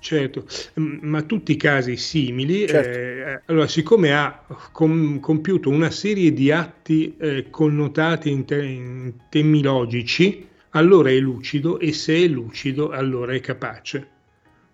Certo, 0.00 0.46
ma 0.74 1.22
tutti 1.22 1.52
i 1.52 1.56
casi 1.56 1.96
simili, 1.96 2.68
certo. 2.68 2.98
eh, 2.98 3.42
allora 3.46 3.66
siccome 3.66 4.12
ha 4.12 4.44
com- 4.70 5.18
compiuto 5.18 5.70
una 5.70 5.90
serie 5.90 6.32
di 6.32 6.52
atti 6.52 7.16
eh, 7.18 7.50
connotati 7.50 8.30
in, 8.30 8.44
te- 8.44 8.64
in, 8.64 9.12
temi 9.28 9.60
logici, 9.60 10.46
allora 10.70 11.10
è 11.10 11.18
lucido 11.18 11.80
e 11.80 11.92
se 11.92 12.14
è 12.14 12.28
lucido 12.28 12.90
allora 12.90 13.32
è 13.32 13.40
capace. 13.40 14.08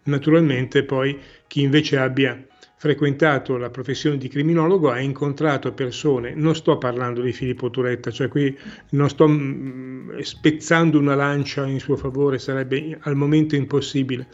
Naturalmente 0.04 0.84
poi 0.84 1.18
chi 1.46 1.62
invece 1.62 1.96
abbia 1.96 2.46
frequentato 2.76 3.56
la 3.56 3.70
professione 3.70 4.18
di 4.18 4.28
criminologo 4.28 4.90
ha 4.90 5.00
incontrato 5.00 5.72
persone, 5.72 6.34
non 6.34 6.54
sto 6.54 6.76
parlando 6.76 7.22
di 7.22 7.32
Filippo 7.32 7.70
Turetta, 7.70 8.10
cioè 8.10 8.28
qui 8.28 8.54
non 8.90 9.08
sto 9.08 9.26
mm, 9.26 10.18
spezzando 10.18 10.98
una 10.98 11.14
lancia 11.14 11.66
in 11.66 11.80
suo 11.80 11.96
favore, 11.96 12.38
sarebbe 12.38 12.98
al 13.00 13.16
momento 13.16 13.56
impossibile 13.56 14.26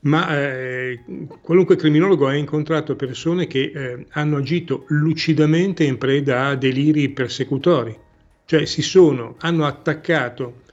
ma 0.00 0.38
eh, 0.38 1.00
qualunque 1.40 1.76
criminologo 1.76 2.26
ha 2.26 2.34
incontrato 2.34 2.96
persone 2.96 3.46
che 3.46 3.72
eh, 3.74 4.06
hanno 4.10 4.36
agito 4.36 4.84
lucidamente 4.88 5.84
in 5.84 5.98
preda 5.98 6.46
a 6.46 6.54
deliri 6.54 7.08
persecutori, 7.10 7.96
cioè 8.44 8.64
si 8.64 8.82
sono, 8.82 9.34
hanno 9.38 9.64
attaccato 9.66 10.64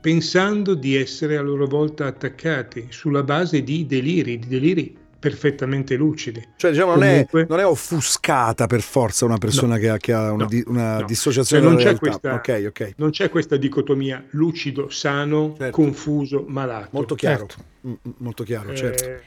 pensando 0.00 0.74
di 0.74 0.94
essere 0.94 1.36
a 1.36 1.42
loro 1.42 1.66
volta 1.66 2.06
attaccati 2.06 2.86
sulla 2.90 3.24
base 3.24 3.62
di 3.62 3.84
deliri, 3.84 4.38
di 4.38 4.46
deliri 4.46 4.96
perfettamente 5.26 5.96
lucidi. 5.96 6.46
Cioè, 6.54 6.70
diciamo, 6.70 6.92
Comunque, 6.92 7.26
non, 7.32 7.42
è, 7.42 7.46
non, 7.48 7.58
è, 7.58 7.66
offuscata 7.66 8.68
per 8.68 8.80
forza 8.80 9.24
una 9.24 9.38
persona 9.38 9.74
no, 9.74 9.80
che, 9.80 9.88
ha, 9.88 9.96
che, 9.96 10.12
ha, 10.12 10.30
una, 10.30 10.44
no, 10.44 10.48
di, 10.48 10.62
una 10.66 11.00
no. 11.00 11.06
dissociazione 11.06 11.62
cioè, 11.64 11.72
non 11.72 11.82
c'è, 11.82 11.98
questa, 11.98 12.34
okay, 12.34 12.64
okay. 12.66 12.92
non 12.96 13.10
c'è 13.10 13.28
questa 13.28 13.56
dicotomia 13.56 14.24
lucido, 14.30 14.88
sano, 14.88 15.56
certo. 15.58 15.74
confuso, 15.74 16.44
malato. 16.46 16.90
Molto 16.92 17.16
chiaro. 17.16 17.46
Certo. 17.46 17.64
Mm, 17.88 17.92
mm, 17.92 18.12
molto 18.18 18.44
chiaro, 18.44 18.74
certo. 18.76 19.04
Eh, 19.04 19.20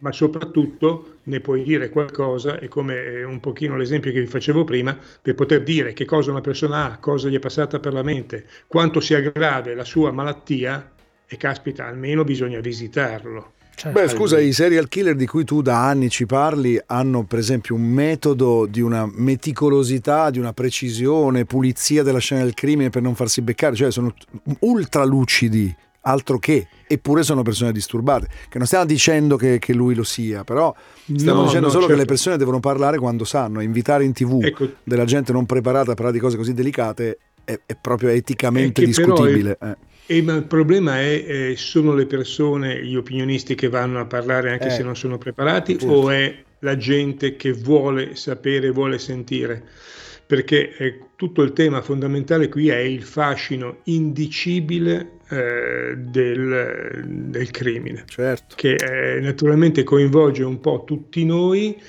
ma 0.00 0.10
soprattutto 0.10 1.18
ne 1.24 1.38
puoi 1.38 1.62
dire 1.62 1.90
qualcosa, 1.90 2.58
e 2.58 2.66
come 2.66 3.22
un 3.22 3.38
pochino 3.38 3.76
l'esempio 3.76 4.10
che 4.10 4.18
vi 4.18 4.26
facevo 4.26 4.64
prima, 4.64 4.98
per 5.22 5.36
poter 5.36 5.62
dire 5.62 5.92
che 5.92 6.04
cosa 6.04 6.32
una 6.32 6.40
persona 6.40 6.86
ha, 6.86 6.98
cosa 6.98 7.28
gli 7.28 7.36
è 7.36 7.40
passata 7.40 7.78
per 7.78 7.92
la 7.92 8.02
mente, 8.02 8.46
quanto 8.66 8.98
sia 8.98 9.20
grave 9.20 9.76
la 9.76 9.84
sua 9.84 10.10
malattia, 10.10 10.90
e 11.28 11.36
caspita, 11.36 11.86
almeno 11.86 12.24
bisogna 12.24 12.60
visitarlo. 12.60 13.54
Cioè, 13.76 13.92
Beh, 13.92 14.08
scusa, 14.08 14.40
i 14.40 14.54
serial 14.54 14.88
killer 14.88 15.14
di 15.14 15.26
cui 15.26 15.44
tu 15.44 15.60
da 15.60 15.86
anni 15.86 16.08
ci 16.08 16.24
parli 16.24 16.80
hanno 16.86 17.24
per 17.24 17.38
esempio 17.38 17.74
un 17.74 17.82
metodo 17.82 18.64
di 18.64 18.80
una 18.80 19.06
meticolosità, 19.06 20.30
di 20.30 20.38
una 20.38 20.54
precisione, 20.54 21.44
pulizia 21.44 22.02
della 22.02 22.18
scena 22.18 22.42
del 22.42 22.54
crimine 22.54 22.88
per 22.88 23.02
non 23.02 23.14
farsi 23.14 23.42
beccare, 23.42 23.76
cioè 23.76 23.92
sono 23.92 24.14
ultra 24.60 25.04
lucidi, 25.04 25.74
altro 26.00 26.38
che, 26.38 26.68
eppure 26.86 27.22
sono 27.22 27.42
persone 27.42 27.70
disturbate. 27.70 28.28
Che 28.48 28.56
non 28.56 28.66
stiamo 28.66 28.86
dicendo 28.86 29.36
che, 29.36 29.58
che 29.58 29.74
lui 29.74 29.94
lo 29.94 30.04
sia, 30.04 30.42
però 30.42 30.74
stiamo 31.14 31.40
no, 31.40 31.44
dicendo 31.44 31.66
no, 31.66 31.72
solo 31.72 31.86
certo. 31.86 31.86
che 31.86 31.92
le 31.92 31.98
certo. 31.98 32.12
persone 32.12 32.36
devono 32.38 32.60
parlare 32.60 32.96
quando 32.96 33.24
sanno, 33.24 33.60
invitare 33.60 34.04
in 34.04 34.14
tv 34.14 34.42
ecco. 34.42 34.70
della 34.84 35.04
gente 35.04 35.32
non 35.32 35.44
preparata 35.44 35.90
a 35.90 35.94
parlare 35.94 36.14
di 36.14 36.18
cose 36.18 36.38
così 36.38 36.54
delicate 36.54 37.18
è, 37.44 37.60
è 37.66 37.76
proprio 37.78 38.08
eticamente 38.08 38.82
è 38.82 38.86
discutibile. 38.86 39.58
È, 39.60 39.66
eh. 39.66 39.76
E, 40.06 40.22
ma 40.22 40.34
il 40.34 40.44
problema 40.44 41.00
è, 41.00 41.24
eh, 41.26 41.54
sono 41.56 41.92
le 41.94 42.06
persone, 42.06 42.84
gli 42.84 42.94
opinionisti 42.94 43.56
che 43.56 43.68
vanno 43.68 43.98
a 43.98 44.06
parlare 44.06 44.52
anche 44.52 44.66
eh, 44.68 44.70
se 44.70 44.84
non 44.84 44.96
sono 44.96 45.18
preparati 45.18 45.72
appunto. 45.72 45.94
o 45.94 46.10
è 46.10 46.42
la 46.60 46.76
gente 46.76 47.34
che 47.34 47.52
vuole 47.52 48.14
sapere, 48.14 48.70
vuole 48.70 48.98
sentire? 48.98 49.64
Perché 50.24 50.76
eh, 50.76 50.98
tutto 51.16 51.42
il 51.42 51.52
tema 51.52 51.82
fondamentale 51.82 52.48
qui 52.48 52.68
è 52.68 52.78
il 52.78 53.02
fascino 53.02 53.78
indicibile 53.84 55.18
eh, 55.28 55.94
del, 55.96 57.04
del, 57.04 57.50
crimine, 57.50 58.04
certo. 58.06 58.54
che 58.56 58.76
naturalmente 59.20 59.82
coinvolge 59.82 60.44
un 60.44 60.60
po' 60.60 60.84
tutti 60.84 61.24
noi 61.24 61.80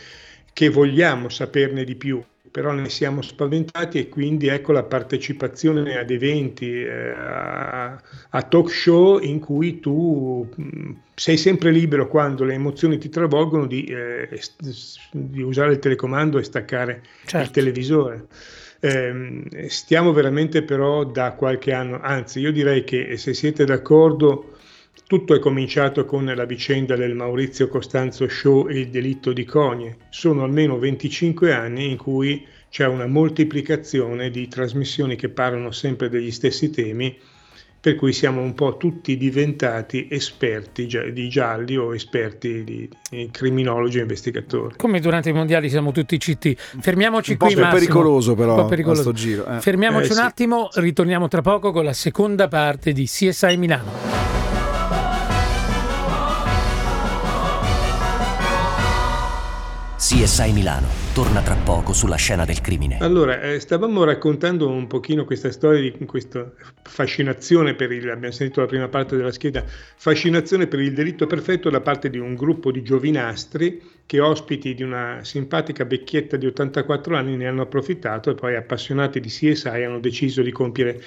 che 0.53 0.69
vogliamo 0.69 1.29
saperne 1.29 1.83
di 1.83 1.95
più 1.95 2.23
però 2.57 2.71
ne 2.71 2.89
siamo 2.89 3.21
spaventati 3.21 3.99
e 3.99 4.09
quindi 4.09 4.47
ecco 4.47 4.71
la 4.71 4.81
partecipazione 4.81 5.95
ad 5.95 6.09
eventi, 6.09 6.81
eh, 6.81 7.11
a, 7.11 8.01
a, 8.29 8.41
talk 8.41 8.71
show 8.71 9.19
in 9.21 9.39
cui 9.39 9.79
tu 9.79 10.49
mh, 10.55 10.91
sei 11.13 11.37
sempre 11.37 11.69
libero 11.69 12.07
quando 12.07 12.43
le 12.45 12.55
emozioni 12.55 12.97
ti 12.97 13.09
travolgono 13.09 13.67
di, 13.67 13.83
eh, 13.83 14.41
di 15.11 15.41
usare 15.43 15.73
il 15.73 15.77
telecomando 15.77 16.39
e 16.39 16.43
staccare 16.43 17.03
certo. 17.25 17.45
il 17.45 17.51
televisore. 17.51 18.25
Eh, 18.79 19.67
stiamo 19.67 20.11
veramente 20.11 20.63
però 20.63 21.03
da 21.03 21.33
qualche 21.33 21.73
anno, 21.73 21.99
anzi 22.01 22.39
io 22.39 22.51
direi 22.51 22.83
che 22.83 23.17
se 23.17 23.35
siete 23.35 23.65
d'accordo 23.65 24.56
tutto 25.07 25.33
è 25.33 25.39
cominciato 25.39 26.03
con 26.03 26.25
la 26.25 26.43
vicenda 26.43 26.97
del 26.97 27.15
Maurizio 27.15 27.69
Costanzo 27.69 28.27
Show 28.27 28.67
e 28.67 28.79
il 28.79 28.89
delitto 28.89 29.31
di 29.31 29.45
Cogne. 29.45 29.95
Sono 30.09 30.43
almeno 30.43 30.77
25 30.77 31.53
anni 31.53 31.89
in 31.89 31.97
cui 31.97 32.45
c'è 32.69 32.85
una 32.85 33.07
moltiplicazione 33.07 34.29
di 34.29 34.49
trasmissioni 34.49 35.15
che 35.15 35.29
parlano 35.29 35.71
sempre 35.71 36.09
degli 36.09 36.29
stessi 36.29 36.69
temi 36.69 37.17
per 37.79 37.95
cui 37.95 38.11
siamo 38.11 38.41
un 38.41 38.53
po' 38.53 38.75
tutti 38.75 39.15
diventati 39.15 40.07
esperti 40.11 40.89
di 41.13 41.29
gialli 41.29 41.77
o 41.77 41.95
esperti 41.95 42.65
di, 42.65 42.89
di 43.09 43.29
criminologi 43.31 43.99
e 43.99 44.01
investigatori. 44.01 44.75
Come 44.75 44.99
durante 44.99 45.29
i 45.29 45.33
mondiali 45.33 45.69
siamo 45.69 45.93
tutti 45.93 46.19
citti. 46.19 46.53
Fermiamoci 46.57 47.31
un 47.31 47.37
qui, 47.37 47.53
po' 47.53 47.61
Massimo. 47.61 47.79
pericoloso 47.79 48.35
però, 48.35 48.55
un 48.55 48.61
po' 48.63 48.67
pericoloso. 48.67 49.13
giro. 49.13 49.45
Eh. 49.45 49.61
Fermiamoci 49.61 50.07
eh, 50.07 50.15
un 50.15 50.17
sì. 50.17 50.21
attimo, 50.21 50.67
ritorniamo 50.73 51.29
tra 51.29 51.41
poco 51.41 51.71
con 51.71 51.85
la 51.85 51.93
seconda 51.93 52.49
parte 52.49 52.91
di 52.91 53.05
CSI 53.05 53.55
Milano. 53.55 54.16
CSI 60.07 60.53
Milano 60.53 60.87
torna 61.13 61.41
tra 61.41 61.55
poco 61.55 61.91
sulla 61.91 62.15
scena 62.15 62.45
del 62.45 62.61
crimine. 62.61 62.97
Allora, 63.01 63.41
eh, 63.41 63.59
stavamo 63.59 64.05
raccontando 64.05 64.69
un 64.69 64.87
pochino 64.87 65.25
questa 65.25 65.51
storia 65.51 65.81
di 65.81 66.05
questa 66.05 66.49
fascinazione 66.81 67.75
per 67.75 67.91
il, 67.91 68.09
abbiamo 68.09 68.33
sentito 68.33 68.61
la 68.61 68.67
prima 68.67 68.87
parte 68.87 69.17
della 69.17 69.33
scheda, 69.33 69.65
fascinazione 69.65 70.67
per 70.67 70.79
il 70.79 70.93
delitto 70.93 71.27
perfetto 71.27 71.69
da 71.69 71.81
parte 71.81 72.09
di 72.09 72.19
un 72.19 72.35
gruppo 72.35 72.71
di 72.71 72.83
giovinastri 72.83 73.81
che 74.05 74.21
ospiti 74.21 74.73
di 74.73 74.83
una 74.83 75.19
simpatica 75.23 75.83
vecchietta 75.83 76.37
di 76.37 76.45
84 76.45 77.17
anni 77.17 77.35
ne 77.35 77.45
hanno 77.45 77.63
approfittato 77.63 78.29
e 78.29 78.35
poi 78.35 78.55
appassionati 78.55 79.19
di 79.19 79.27
CSI 79.27 79.67
hanno 79.67 79.99
deciso 79.99 80.41
di 80.41 80.53
compiere 80.53 81.03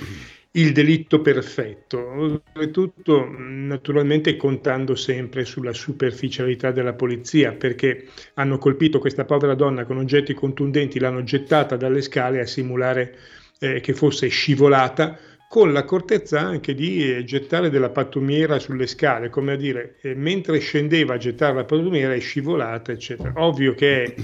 il 0.53 0.73
delitto 0.73 1.21
perfetto, 1.21 2.05
oltretutto 2.05 3.25
naturalmente 3.39 4.37
contando 4.37 4.97
sempre 4.97 5.45
sulla 5.45 5.73
superficialità 5.73 6.73
della 6.73 6.95
polizia, 6.95 7.53
perché 7.53 8.09
hanno 8.35 8.59
colpito 8.59 8.99
questa 8.99 9.25
povera 9.25 9.55
donna 9.55 9.85
con 9.85 9.99
oggetti 9.99 10.35
contundenti, 10.35 10.99
l'hanno 10.99 11.23
gettata 11.23 11.77
dalle 11.77 12.03
scale 12.03 12.41
a 12.41 12.47
simulare 12.47 13.17
eh, 13.61 13.81
che 13.81 13.93
fosse 13.95 14.27
scivolata, 14.27 15.19
con 15.49 15.73
l'accortezza 15.73 16.41
anche 16.41 16.75
di 16.75 17.13
eh, 17.13 17.25
gettare 17.25 17.71
della 17.71 17.91
pattumiera 17.91 18.59
sulle 18.59 18.87
scale, 18.87 19.31
come 19.31 19.53
a 19.53 19.57
dire, 19.57 19.97
eh, 20.01 20.15
mentre 20.15 20.59
scendeva 20.59 21.15
a 21.15 21.19
gettare 21.19 21.55
la 21.55 21.65
pattumiera 21.65 22.13
è 22.13 22.21
scivolata, 22.21 22.91
eccetera. 22.93 23.33
Ovvio 23.37 23.75
che 23.75 24.03
è, 24.03 24.15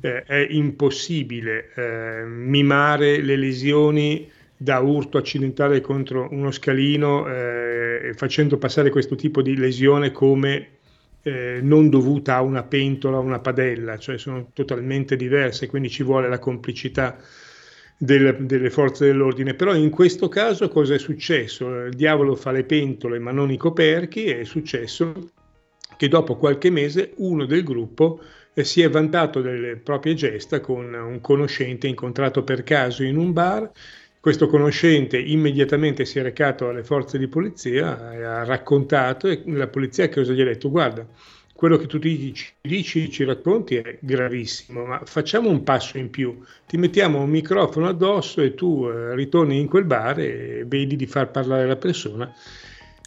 eh, 0.00 0.22
è 0.22 0.46
impossibile 0.50 1.72
eh, 1.74 2.24
mimare 2.24 3.20
le 3.20 3.36
lesioni 3.36 4.30
da 4.56 4.78
urto 4.78 5.18
accidentale 5.18 5.80
contro 5.80 6.28
uno 6.30 6.50
scalino 6.50 7.28
eh, 7.28 8.12
facendo 8.14 8.56
passare 8.56 8.90
questo 8.90 9.14
tipo 9.14 9.42
di 9.42 9.56
lesione 9.56 10.12
come 10.12 10.68
eh, 11.22 11.58
non 11.60 11.90
dovuta 11.90 12.36
a 12.36 12.42
una 12.42 12.62
pentola 12.62 13.18
o 13.18 13.20
una 13.20 13.40
padella, 13.40 13.98
cioè 13.98 14.16
sono 14.16 14.50
totalmente 14.52 15.16
diverse, 15.16 15.66
quindi 15.66 15.90
ci 15.90 16.02
vuole 16.02 16.28
la 16.28 16.38
complicità 16.38 17.18
del, 17.98 18.36
delle 18.46 18.70
forze 18.70 19.06
dell'ordine. 19.06 19.54
Però 19.54 19.74
in 19.74 19.90
questo 19.90 20.28
caso 20.28 20.68
cosa 20.68 20.94
è 20.94 20.98
successo? 20.98 21.84
Il 21.84 21.94
diavolo 21.94 22.34
fa 22.34 22.52
le 22.52 22.64
pentole 22.64 23.18
ma 23.18 23.32
non 23.32 23.50
i 23.50 23.56
coperchi, 23.56 24.26
è 24.26 24.44
successo 24.44 25.32
che 25.96 26.08
dopo 26.08 26.36
qualche 26.36 26.70
mese 26.70 27.12
uno 27.16 27.44
del 27.44 27.64
gruppo 27.64 28.20
eh, 28.54 28.64
si 28.64 28.82
è 28.82 28.88
vantato 28.88 29.40
delle 29.40 29.76
proprie 29.76 30.14
gesta 30.14 30.60
con 30.60 30.92
un 30.92 31.20
conoscente 31.20 31.86
incontrato 31.86 32.44
per 32.44 32.62
caso 32.62 33.02
in 33.02 33.16
un 33.16 33.32
bar 33.32 33.70
questo 34.26 34.48
conoscente 34.48 35.20
immediatamente 35.20 36.04
si 36.04 36.18
è 36.18 36.22
recato 36.22 36.68
alle 36.68 36.82
forze 36.82 37.16
di 37.16 37.28
polizia, 37.28 38.08
ha 38.08 38.42
raccontato 38.42 39.28
e 39.28 39.40
la 39.46 39.68
polizia 39.68 40.08
cosa 40.08 40.32
gli 40.32 40.40
ha 40.40 40.44
detto? 40.44 40.68
Guarda, 40.68 41.06
quello 41.54 41.76
che 41.76 41.86
tu 41.86 42.00
ti 42.00 42.34
ci 42.34 42.52
dici, 42.60 43.08
ci 43.08 43.22
racconti 43.22 43.76
è 43.76 43.98
gravissimo, 44.00 44.84
ma 44.84 45.00
facciamo 45.04 45.48
un 45.48 45.62
passo 45.62 45.96
in 45.96 46.10
più, 46.10 46.42
ti 46.66 46.76
mettiamo 46.76 47.20
un 47.20 47.30
microfono 47.30 47.86
addosso 47.86 48.42
e 48.42 48.54
tu 48.54 48.88
eh, 48.88 49.14
ritorni 49.14 49.60
in 49.60 49.68
quel 49.68 49.84
bar 49.84 50.18
e 50.18 50.64
vedi 50.66 50.96
di 50.96 51.06
far 51.06 51.30
parlare 51.30 51.64
la 51.64 51.76
persona 51.76 52.34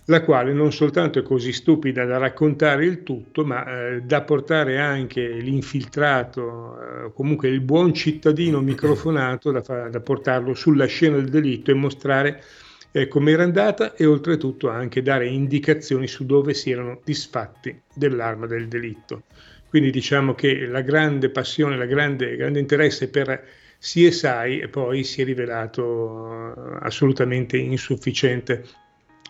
la 0.09 0.23
quale 0.23 0.53
non 0.53 0.71
soltanto 0.71 1.19
è 1.19 1.23
così 1.23 1.53
stupida 1.53 2.03
da 2.03 2.17
raccontare 2.17 2.83
il 2.83 3.03
tutto, 3.03 3.45
ma 3.45 3.65
eh, 3.65 4.01
da 4.01 4.23
portare 4.23 4.79
anche 4.79 5.27
l'infiltrato, 5.27 6.77
eh, 6.79 7.13
comunque 7.13 7.49
il 7.49 7.61
buon 7.61 7.93
cittadino 7.93 8.59
microfonato, 8.61 9.51
da, 9.51 9.61
fa, 9.61 9.87
da, 9.87 9.99
portarlo 9.99 10.55
sulla 10.55 10.87
scena 10.87 11.17
del 11.17 11.29
delitto 11.29 11.69
e 11.69 11.75
mostrare 11.75 12.43
eh, 12.91 13.07
come 13.07 13.31
era 13.31 13.43
andata 13.43 13.93
e 13.93 14.07
oltretutto 14.07 14.69
anche 14.69 15.03
dare 15.03 15.27
indicazioni 15.27 16.07
su 16.07 16.25
dove 16.25 16.55
si 16.55 16.71
erano 16.71 17.01
disfatti 17.03 17.79
dell'arma 17.93 18.47
del 18.47 18.67
delitto. 18.67 19.23
Quindi 19.69 19.91
diciamo 19.91 20.33
che 20.33 20.65
la 20.65 20.81
grande 20.81 21.29
passione, 21.29 21.75
il 21.75 21.87
grande, 21.87 22.35
grande 22.35 22.57
interesse 22.57 23.09
per 23.09 23.45
CSI 23.79 24.67
poi 24.71 25.03
si 25.03 25.21
è 25.21 25.23
rivelato 25.23 26.55
eh, 26.55 26.77
assolutamente 26.81 27.57
insufficiente 27.57 28.65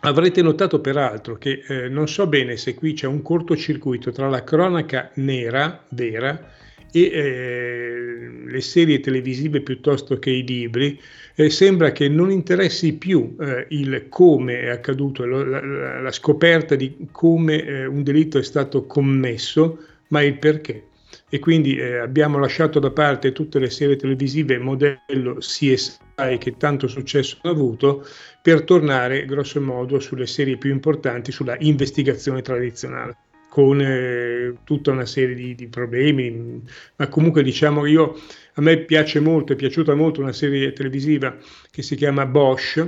Avrete 0.02 0.42
notato 0.42 0.80
peraltro 0.80 1.38
che 1.38 1.64
eh, 1.68 1.90
non 1.90 2.08
so 2.08 2.26
bene 2.28 2.56
se 2.56 2.74
qui 2.74 2.94
c'è 2.94 3.06
un 3.06 3.22
cortocircuito 3.22 4.12
tra 4.12 4.30
la 4.30 4.44
cronaca 4.44 5.12
nera, 5.16 5.84
vera, 5.90 6.58
e 6.92 7.02
eh, 7.02 8.30
le 8.46 8.62
serie 8.62 9.00
televisive 9.00 9.62
piuttosto 9.62 10.18
che 10.18 10.32
i 10.32 10.46
libri, 10.46 11.00
eh, 11.36 11.50
sembra 11.50 11.92
che 11.92 12.08
non 12.08 12.32
interessi 12.32 12.94
più 12.94 13.36
eh, 13.40 13.68
il 13.70 14.08
come 14.10 14.62
è 14.62 14.70
accaduto, 14.70 15.26
lo, 15.26 15.44
la, 15.44 16.02
la, 16.02 16.12
scoperta 16.12 16.76
di 16.76 17.08
come 17.12 17.64
eh, 17.64 17.86
un 17.86 18.02
delitto 18.04 18.38
è 18.40 18.44
stato 18.44 18.86
commesso, 18.86 19.80
ma 20.08 20.22
il 20.24 20.38
perché 20.38 20.84
e 21.30 21.39
quindi 21.39 21.78
eh, 21.78 21.98
abbiamo 21.98 22.39
lasciato 22.39 22.80
da 22.80 22.92
parte 22.92 23.32
tutte 23.32 23.60
le 23.60 23.70
serie 23.70 23.96
televisive 23.96 24.58
modello 24.58 25.36
CSI 25.38 26.38
che 26.39 26.56
tanto 26.58 26.88
successo 26.88 27.38
hanno 27.42 27.54
avuto 27.54 28.06
per 28.42 28.63
tornare 28.63 29.26
grosso 29.26 29.62
modo 29.62 30.00
sulle 30.00 30.26
serie 30.26 30.58
più 30.58 30.72
importanti, 30.72 31.32
sulla 31.32 31.56
investigazione 31.60 32.42
tradizionale 32.42 33.18
con 33.50 33.82
eh, 33.82 34.58
tutta 34.63 34.92
una 34.92 35.06
serie 35.06 35.34
di, 35.34 35.56
di, 35.56 35.68
problemi, 35.68 36.62
ma 36.96 37.08
comunque 37.08 37.42
diciamo 37.42 37.86
io 37.88 38.15
a 38.54 38.62
me 38.62 38.78
piace 38.78 39.20
molto, 39.20 39.54
è 39.54 39.56
piaciuta 39.56 39.96
molto 39.96 40.22
una 40.22 40.34
serie 40.34 40.72
televisiva 40.72 41.36
che 41.72 41.82
si 41.82 41.96
chiama 41.96 42.28
Bosch, 42.28 42.86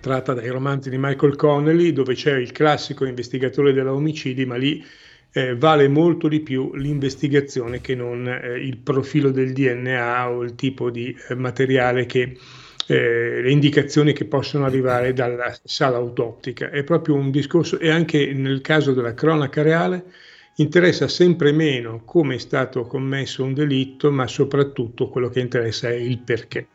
tratta 0.00 0.34
dai 0.34 0.48
romanzi 0.48 0.90
di 0.90 0.98
Michael 0.98 1.34
Connelly, 1.34 1.92
dove 1.92 2.14
c'è 2.14 2.36
il 2.36 2.52
classico 2.52 3.06
investigatore 3.06 3.72
della 3.72 3.92
omicidi, 3.92 4.44
ma 4.44 4.56
lì 4.56 4.84
eh, 5.32 5.56
vale 5.56 5.88
molto 5.88 6.28
di 6.28 6.40
più 6.40 6.74
l'investigazione 6.74 7.80
che 7.80 7.94
non 7.94 8.26
eh, 8.26 8.58
il 8.58 8.78
profilo 8.78 9.30
del 9.30 9.52
DNA 9.52 10.30
o 10.30 10.42
il 10.42 10.54
tipo 10.54 10.90
di 10.90 11.14
eh, 11.28 11.34
materiale 11.34 12.06
che 12.06 12.36
eh, 12.86 13.40
le 13.40 13.50
indicazioni 13.50 14.12
che 14.12 14.24
possono 14.24 14.64
arrivare 14.64 15.12
dalla 15.12 15.56
sala 15.62 15.96
autoptica. 15.96 16.70
È 16.70 16.82
proprio 16.82 17.14
un 17.14 17.30
discorso 17.30 17.78
e 17.78 17.88
anche 17.88 18.32
nel 18.32 18.60
caso 18.60 18.92
della 18.92 19.14
cronaca 19.14 19.62
reale 19.62 20.04
interessa 20.56 21.08
sempre 21.08 21.52
meno 21.52 22.02
come 22.04 22.34
è 22.34 22.38
stato 22.38 22.82
commesso 22.82 23.44
un 23.44 23.54
delitto, 23.54 24.10
ma 24.10 24.26
soprattutto 24.26 25.08
quello 25.08 25.28
che 25.28 25.40
interessa 25.40 25.88
è 25.88 25.94
il 25.94 26.18
perché. 26.18 26.66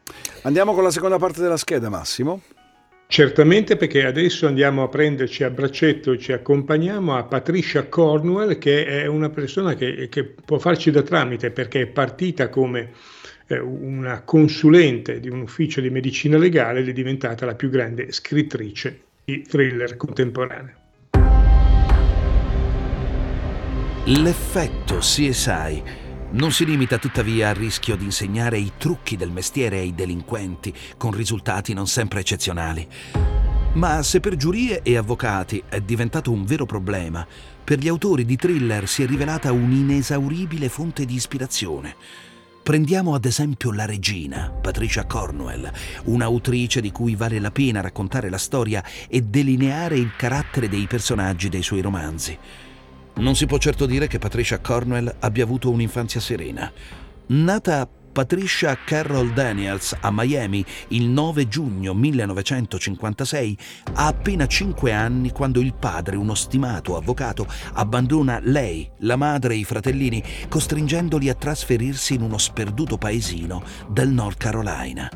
Andiamo 0.44 0.74
con 0.74 0.84
la 0.84 0.92
seconda 0.92 1.18
parte 1.18 1.42
della 1.42 1.58
scheda, 1.58 1.90
Massimo. 1.90 2.42
Certamente 3.08 3.78
perché 3.78 4.06
adesso 4.06 4.48
andiamo 4.48 4.84
a 4.84 4.90
prenderci 4.90 5.44
a 5.44 5.50
braccetto 5.50 6.12
e 6.12 6.20
ci 6.20 6.34
accompagniamo 6.34 7.16
a 7.16 7.24
Patricia 7.24 7.88
Cornwell 7.88 8.58
che 8.58 8.86
è 8.86 9.06
una 9.06 9.30
persona 9.30 9.76
che, 9.76 10.10
che 10.10 10.24
può 10.24 10.58
farci 10.58 10.92
da 10.92 11.04
tramite 11.04 11.52
perché 11.52 11.82
è 11.82 11.88
partita 11.88 12.50
come 12.50 12.92
eh, 13.48 13.60
una 13.60 14.22
consulente 14.24 15.20
di 15.20 15.30
un 15.30 15.42
ufficio 15.42 15.82
di 15.82 15.92
medicina 15.92 16.38
legale 16.38 16.80
ed 16.80 16.90
è 16.90 16.94
diventata 16.94 17.46
la 17.46 17.56
più 17.56 17.70
grande 17.70 18.12
scrittrice 18.12 19.02
di 19.24 19.44
thriller 19.44 19.96
contemporanei. 19.98 20.74
L'effetto 24.08 24.98
CSI 24.98 26.05
non 26.36 26.52
si 26.52 26.66
limita 26.66 26.98
tuttavia 26.98 27.50
al 27.50 27.56
rischio 27.56 27.96
di 27.96 28.04
insegnare 28.04 28.58
i 28.58 28.74
trucchi 28.78 29.16
del 29.16 29.32
mestiere 29.32 29.80
ai 29.80 29.96
delinquenti, 29.96 30.74
con 30.98 31.12
risultati 31.12 31.74
non 31.74 31.88
sempre 31.88 32.20
eccezionali. 32.20 32.88
Ma 33.74 34.04
se 34.04 34.20
per 34.20 34.36
giurie 34.36 34.82
e 34.84 34.98
avvocati 34.98 35.64
è 35.68 35.80
diventato 35.82 36.32
un 36.32 36.46
vero 36.46 36.66
problema, 36.66 37.26
per 37.64 37.80
gli 37.80 37.88
autori 37.88 38.26
di 38.26 38.36
thriller 38.36 38.88
si 38.88 39.04
è 39.04 39.08
rivelata 39.08 39.52
un'inesauribile 39.52 40.70
fonte 40.70 41.06
di 41.06 41.16
ispirazione. 41.16 41.96
Prendiamo 42.62 43.14
ad 43.14 43.26
esempio 43.26 43.72
la 43.72 43.86
regina, 43.86 44.50
Patricia 44.50 45.06
Cornwell, 45.06 45.72
un'autrice 46.06 46.82
di 46.82 46.92
cui 46.92 47.16
vale 47.16 47.40
la 47.40 47.52
pena 47.52 47.80
raccontare 47.80 48.30
la 48.30 48.38
storia 48.38 48.84
e 49.08 49.22
delineare 49.22 49.98
il 49.98 50.12
carattere 50.18 50.68
dei 50.68 50.88
personaggi 50.88 51.48
dei 51.48 51.64
suoi 51.64 51.82
romanzi. 51.82 52.38
Non 53.18 53.36
si 53.36 53.46
può 53.46 53.58
certo 53.58 53.86
dire 53.86 54.08
che 54.08 54.20
Patricia 54.20 54.60
Cornwell 54.60 55.16
abbia 55.20 55.44
avuto 55.44 55.72
un'infanzia 55.72 56.20
serena. 56.20 56.70
Nata 57.28 57.88
Patricia 58.16 58.78
Carroll 58.86 59.34
Daniels 59.34 59.96
a 60.00 60.10
Miami 60.12 60.64
il 60.90 61.08
9 61.08 61.50
giugno 61.50 61.94
1956 61.94 63.58
ha 63.94 64.08
appena 64.08 64.48
5 64.48 64.94
anni 64.94 65.32
quando 65.32 65.60
il 65.60 65.74
padre, 65.74 66.16
uno 66.16 66.34
stimato 66.34 66.96
avvocato, 66.96 67.46
abbandona 67.74 68.40
lei, 68.42 68.90
la 69.00 69.18
madre 69.18 69.54
e 69.54 69.58
i 69.58 69.64
fratellini, 69.66 70.24
costringendoli 70.48 71.28
a 71.28 71.36
trasferirsi 71.36 72.14
in 72.14 72.22
uno 72.22 72.38
sperduto 72.38 72.98
paesino 72.98 73.64
del 73.90 74.10
North 74.10 74.38
Carolina. 74.38 75.12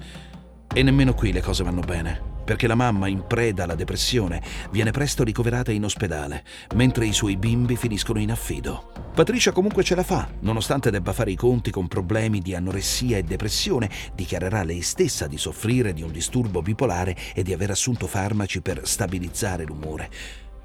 E 0.73 0.83
nemmeno 0.83 1.13
qui 1.13 1.31
le 1.31 1.41
cose 1.41 1.63
vanno 1.63 1.81
bene 1.81 2.28
perché 2.49 2.65
la 2.65 2.73
mamma, 2.73 3.07
in 3.07 3.27
preda 3.27 3.65
alla 3.65 3.75
depressione, 3.75 4.41
viene 4.71 4.89
presto 4.89 5.23
ricoverata 5.23 5.71
in 5.71 5.83
ospedale, 5.83 6.43
mentre 6.73 7.05
i 7.05 7.13
suoi 7.13 7.37
bimbi 7.37 7.75
finiscono 7.75 8.17
in 8.17 8.31
affido. 8.31 8.91
Patricia 9.13 9.51
comunque 9.51 9.83
ce 9.83 9.93
la 9.93 10.01
fa, 10.01 10.27
nonostante 10.39 10.89
debba 10.89 11.13
fare 11.13 11.29
i 11.29 11.35
conti 11.35 11.69
con 11.69 11.87
problemi 11.87 12.39
di 12.39 12.55
anoressia 12.55 13.17
e 13.17 13.23
depressione, 13.23 13.87
dichiarerà 14.15 14.63
lei 14.63 14.81
stessa 14.81 15.27
di 15.27 15.37
soffrire 15.37 15.93
di 15.93 16.01
un 16.01 16.11
disturbo 16.11 16.63
bipolare 16.63 17.15
e 17.35 17.43
di 17.43 17.53
aver 17.53 17.69
assunto 17.69 18.07
farmaci 18.07 18.61
per 18.61 18.81
stabilizzare 18.83 19.63
l'umore. 19.63 20.09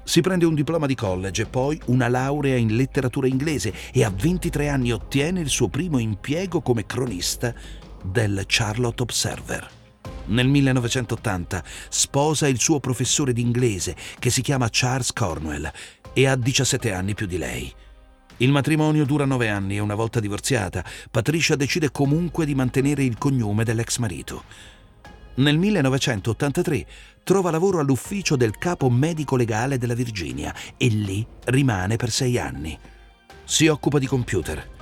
Si 0.03 0.21
prende 0.21 0.45
un 0.45 0.55
diploma 0.55 0.87
di 0.87 0.95
college 0.95 1.43
e 1.43 1.45
poi 1.45 1.79
una 1.85 2.07
laurea 2.07 2.55
in 2.55 2.75
letteratura 2.75 3.27
inglese 3.27 3.71
e 3.93 4.03
a 4.03 4.09
23 4.09 4.69
anni 4.69 4.91
ottiene 4.91 5.39
il 5.39 5.49
suo 5.49 5.67
primo 5.67 5.99
impiego 5.99 6.61
come 6.61 6.87
cronista 6.87 7.53
del 8.03 8.43
Charlotte 8.47 9.03
Observer. 9.03 9.84
Nel 10.27 10.47
1980 10.47 11.63
sposa 11.89 12.47
il 12.47 12.59
suo 12.59 12.79
professore 12.79 13.33
d'inglese 13.33 13.95
che 14.17 14.29
si 14.29 14.41
chiama 14.41 14.69
Charles 14.71 15.13
Cornwell 15.13 15.71
e 16.13 16.27
ha 16.27 16.35
17 16.35 16.93
anni 16.93 17.13
più 17.13 17.27
di 17.27 17.37
lei. 17.37 17.73
Il 18.37 18.51
matrimonio 18.51 19.05
dura 19.05 19.25
nove 19.25 19.49
anni 19.49 19.75
e 19.75 19.79
una 19.79 19.95
volta 19.95 20.19
divorziata, 20.19 20.83
Patricia 21.09 21.55
decide 21.55 21.91
comunque 21.91 22.45
di 22.45 22.55
mantenere 22.55 23.03
il 23.03 23.17
cognome 23.17 23.63
dell'ex 23.63 23.97
marito. 23.97 24.43
Nel 25.35 25.57
1983 25.57 26.85
trova 27.23 27.51
lavoro 27.51 27.79
all'ufficio 27.79 28.35
del 28.35 28.57
capo 28.57 28.89
medico 28.89 29.35
legale 29.35 29.77
della 29.77 29.93
Virginia 29.93 30.53
e 30.77 30.87
lì 30.87 31.25
rimane 31.45 31.97
per 31.97 32.09
sei 32.09 32.37
anni. 32.37 32.77
Si 33.43 33.67
occupa 33.67 33.99
di 33.99 34.07
computer 34.07 34.73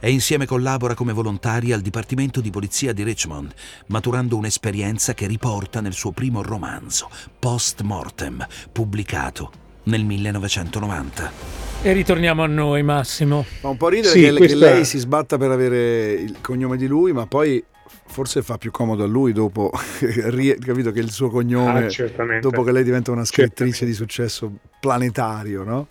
e 0.00 0.10
insieme 0.10 0.46
collabora 0.46 0.94
come 0.94 1.12
volontaria 1.12 1.74
al 1.74 1.80
Dipartimento 1.80 2.40
di 2.40 2.50
Polizia 2.50 2.92
di 2.92 3.02
Richmond, 3.02 3.52
maturando 3.86 4.36
un'esperienza 4.36 5.14
che 5.14 5.26
riporta 5.26 5.80
nel 5.80 5.92
suo 5.92 6.12
primo 6.12 6.42
romanzo, 6.42 7.08
Post 7.38 7.82
Mortem, 7.82 8.46
pubblicato 8.72 9.50
nel 9.84 10.04
1990. 10.04 11.64
E 11.82 11.92
ritorniamo 11.92 12.42
a 12.42 12.46
noi, 12.46 12.82
Massimo. 12.82 13.42
Fa 13.42 13.68
un 13.68 13.76
po' 13.76 13.88
ridere 13.88 14.12
sì, 14.12 14.20
che, 14.20 14.32
questa... 14.32 14.66
che 14.66 14.72
lei 14.72 14.84
si 14.84 14.98
sbatta 14.98 15.38
per 15.38 15.50
avere 15.50 16.12
il 16.12 16.36
cognome 16.40 16.76
di 16.76 16.86
lui, 16.86 17.12
ma 17.12 17.26
poi 17.26 17.62
forse 18.08 18.42
fa 18.42 18.56
più 18.56 18.70
comodo 18.70 19.04
a 19.04 19.06
lui 19.06 19.32
dopo 19.32 19.70
capito 20.00 20.90
che 20.92 21.00
il 21.00 21.10
suo 21.10 21.28
cognome 21.28 21.86
ah, 21.86 22.40
dopo 22.40 22.62
che 22.62 22.72
lei 22.72 22.84
diventa 22.84 23.10
una 23.10 23.24
scrittrice 23.24 23.72
certamente. 23.72 23.84
di 23.84 23.92
successo 23.92 24.52
planetario 24.80 25.64
no? 25.64 25.88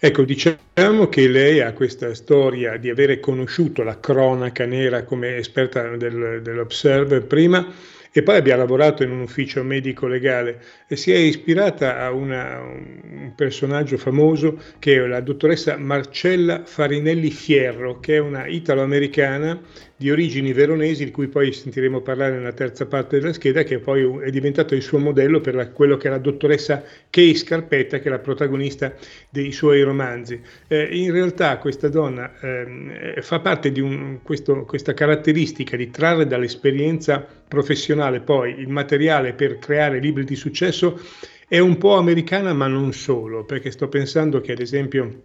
Ecco, 0.00 0.24
diciamo 0.24 1.08
che 1.10 1.28
lei 1.28 1.60
ha 1.60 1.74
questa 1.74 2.14
storia 2.14 2.78
di 2.78 2.88
avere 2.88 3.20
conosciuto 3.20 3.82
la 3.82 4.00
cronaca 4.00 4.64
nera 4.64 5.04
come 5.04 5.36
esperta 5.36 5.94
del, 5.94 6.40
dell'Observer 6.42 7.26
prima 7.26 7.70
e 8.10 8.22
poi 8.22 8.36
abbia 8.36 8.56
lavorato 8.56 9.02
in 9.02 9.10
un 9.10 9.20
ufficio 9.20 9.62
medico 9.62 10.06
legale 10.06 10.62
e 10.86 10.96
si 10.96 11.12
è 11.12 11.16
ispirata 11.16 11.98
a 11.98 12.12
una, 12.12 12.60
un 12.60 13.32
personaggio 13.36 13.98
famoso 13.98 14.58
che 14.78 14.94
è 14.94 15.06
la 15.06 15.20
dottoressa 15.20 15.76
Marcella 15.76 16.64
Farinelli 16.64 17.30
Fierro, 17.30 18.00
che 18.00 18.16
è 18.16 18.18
una 18.18 18.46
italo-americana 18.46 19.60
di 20.02 20.10
origini 20.10 20.52
veronesi, 20.52 21.04
di 21.04 21.12
cui 21.12 21.28
poi 21.28 21.52
sentiremo 21.52 22.00
parlare 22.00 22.36
nella 22.36 22.52
terza 22.52 22.86
parte 22.86 23.20
della 23.20 23.32
scheda, 23.32 23.62
che 23.62 23.78
poi 23.78 24.02
è 24.24 24.30
diventato 24.30 24.74
il 24.74 24.82
suo 24.82 24.98
modello 24.98 25.40
per 25.40 25.54
la, 25.54 25.68
quello 25.68 25.96
che 25.96 26.08
è 26.08 26.10
la 26.10 26.18
dottoressa 26.18 26.82
Kay 27.08 27.36
Scarpetta, 27.36 28.00
che 28.00 28.08
è 28.08 28.10
la 28.10 28.18
protagonista 28.18 28.92
dei 29.30 29.52
suoi 29.52 29.80
romanzi. 29.82 30.40
Eh, 30.66 30.88
in 30.90 31.12
realtà 31.12 31.56
questa 31.58 31.88
donna 31.88 32.32
eh, 32.40 33.22
fa 33.22 33.38
parte 33.38 33.70
di 33.70 33.80
un, 33.80 34.18
questo, 34.24 34.64
questa 34.64 34.92
caratteristica 34.92 35.76
di 35.76 35.88
trarre 35.90 36.26
dall'esperienza 36.26 37.24
professionale 37.46 38.20
poi 38.20 38.58
il 38.58 38.68
materiale 38.68 39.34
per 39.34 39.58
creare 39.58 40.00
libri 40.00 40.24
di 40.24 40.34
successo, 40.34 41.00
è 41.46 41.60
un 41.60 41.78
po' 41.78 41.94
americana 41.96 42.52
ma 42.52 42.66
non 42.66 42.92
solo, 42.92 43.44
perché 43.44 43.70
sto 43.70 43.86
pensando 43.86 44.40
che 44.40 44.50
ad 44.50 44.60
esempio 44.60 45.22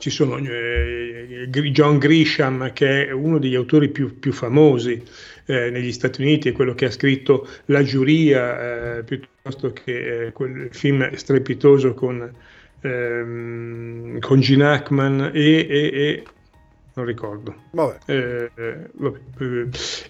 ci 0.00 0.08
sono 0.08 0.38
eh, 0.38 1.46
John 1.50 1.98
Grisham 1.98 2.72
che 2.72 3.06
è 3.06 3.10
uno 3.12 3.38
degli 3.38 3.54
autori 3.54 3.90
più, 3.90 4.18
più 4.18 4.32
famosi 4.32 5.02
eh, 5.44 5.68
negli 5.70 5.92
Stati 5.92 6.22
Uniti, 6.22 6.48
è 6.48 6.52
quello 6.52 6.74
che 6.74 6.86
ha 6.86 6.90
scritto 6.90 7.46
La 7.66 7.82
giuria 7.82 8.96
eh, 8.96 9.04
piuttosto 9.04 9.72
che 9.74 10.26
eh, 10.26 10.32
quel 10.32 10.70
film 10.72 11.12
strepitoso 11.12 11.92
con, 11.92 12.32
ehm, 12.80 14.18
con 14.20 14.40
Gene 14.40 14.66
Hackman 14.68 15.32
e, 15.34 15.66
e, 15.68 15.90
e 15.92 16.24
non 17.00 17.04
ricordo. 17.04 17.54
Vabbè. 17.70 17.98
Eh, 18.06 18.50
vabbè. 18.92 19.18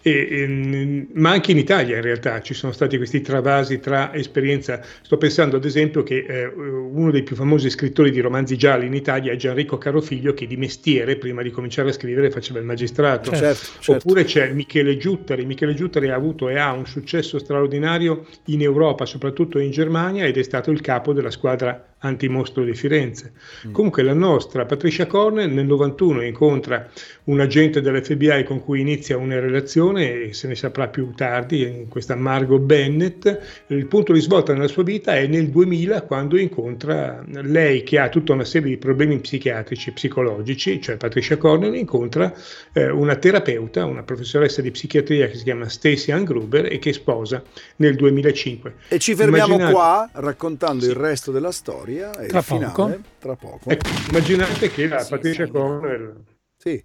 Eh, 0.02 0.10
eh, 0.10 1.06
ma 1.14 1.30
anche 1.30 1.52
in 1.52 1.58
Italia 1.58 1.96
in 1.96 2.02
realtà 2.02 2.40
ci 2.40 2.54
sono 2.54 2.72
stati 2.72 2.96
questi 2.96 3.20
travasi 3.20 3.78
tra 3.78 4.12
esperienza. 4.14 4.82
Sto 5.02 5.16
pensando 5.16 5.56
ad 5.56 5.64
esempio 5.64 6.02
che 6.02 6.24
eh, 6.28 6.46
uno 6.46 7.10
dei 7.10 7.22
più 7.22 7.36
famosi 7.36 7.70
scrittori 7.70 8.10
di 8.10 8.20
romanzi 8.20 8.56
gialli 8.56 8.86
in 8.86 8.94
Italia 8.94 9.32
è 9.32 9.36
Gianrico 9.36 9.78
Carofiglio 9.78 10.34
che 10.34 10.46
di 10.46 10.56
mestiere 10.56 11.16
prima 11.16 11.42
di 11.42 11.50
cominciare 11.50 11.90
a 11.90 11.92
scrivere 11.92 12.30
faceva 12.30 12.58
il 12.58 12.64
magistrato. 12.64 13.30
Certo, 13.30 13.68
certo. 13.80 13.92
Oppure 13.92 14.24
c'è 14.24 14.52
Michele 14.52 14.96
Giuttari. 14.96 15.46
Michele 15.46 15.74
Giuttari 15.74 16.10
ha 16.10 16.16
avuto 16.16 16.48
e 16.48 16.58
ha 16.58 16.72
un 16.72 16.86
successo 16.86 17.38
straordinario 17.38 18.26
in 18.46 18.62
Europa, 18.62 19.06
soprattutto 19.06 19.58
in 19.58 19.70
Germania 19.70 20.26
ed 20.26 20.36
è 20.36 20.42
stato 20.42 20.70
il 20.70 20.80
capo 20.80 21.12
della 21.12 21.30
squadra 21.30 21.89
antimostro 22.00 22.64
di 22.64 22.74
Firenze. 22.74 23.32
Mm. 23.66 23.72
Comunque 23.72 24.02
la 24.02 24.14
nostra 24.14 24.64
Patricia 24.64 25.06
Cornell 25.06 25.52
nel 25.52 25.66
91 25.66 26.22
incontra 26.22 26.88
un 27.24 27.40
agente 27.40 27.80
dell'FBI 27.80 28.44
con 28.44 28.62
cui 28.62 28.80
inizia 28.80 29.16
una 29.16 29.38
relazione 29.38 30.22
e 30.22 30.32
se 30.32 30.48
ne 30.48 30.54
saprà 30.54 30.88
più 30.88 31.12
tardi, 31.14 31.86
questa 31.88 32.14
Margot 32.14 32.60
Bennett. 32.60 33.38
Il 33.68 33.86
punto 33.86 34.12
di 34.12 34.20
svolta 34.20 34.52
nella 34.52 34.68
sua 34.68 34.82
vita 34.82 35.14
è 35.14 35.26
nel 35.26 35.48
2000 35.48 36.02
quando 36.02 36.38
incontra 36.38 37.22
lei 37.26 37.82
che 37.82 37.98
ha 37.98 38.08
tutta 38.08 38.32
una 38.32 38.44
serie 38.44 38.70
di 38.70 38.76
problemi 38.78 39.18
psichiatrici 39.18 39.90
e 39.90 39.92
psicologici, 39.92 40.80
cioè 40.80 40.96
Patricia 40.96 41.36
Cornell 41.36 41.74
incontra 41.74 42.32
eh, 42.72 42.90
una 42.90 43.16
terapeuta, 43.16 43.84
una 43.84 44.02
professoressa 44.02 44.62
di 44.62 44.70
psichiatria 44.70 45.28
che 45.28 45.36
si 45.36 45.44
chiama 45.44 45.68
Stacy 45.68 46.12
Ann 46.12 46.24
Gruber 46.24 46.72
e 46.72 46.78
che 46.78 46.92
sposa 46.92 47.42
nel 47.76 47.94
2005. 47.94 48.74
E 48.88 48.98
ci 48.98 49.14
fermiamo 49.14 49.54
Immaginate... 49.54 49.72
qua 49.72 50.10
raccontando 50.14 50.84
sì. 50.84 50.90
il 50.90 50.96
resto 50.96 51.30
della 51.30 51.52
storia 51.52 51.89
e 51.98 52.26
tra 52.26 52.38
il 52.38 52.44
finale 52.44 52.72
poco. 52.72 53.00
tra 53.18 53.36
poco. 53.36 53.70
Ecco, 53.70 53.88
immaginate 54.08 54.70
che 54.70 54.88
la 54.88 55.06
Patricia 55.08 55.46
Cornell 55.48 56.24
sì. 56.56 56.82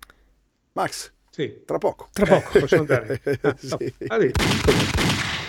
Max? 0.74 1.12
Sì. 1.30 1.62
Tra 1.66 1.78
poco. 1.78 2.10
Tra 2.14 2.26
poco, 2.26 2.60
posso 2.60 2.76
andare? 2.76 3.22
Ah, 4.08 4.20
sì. 4.20 4.32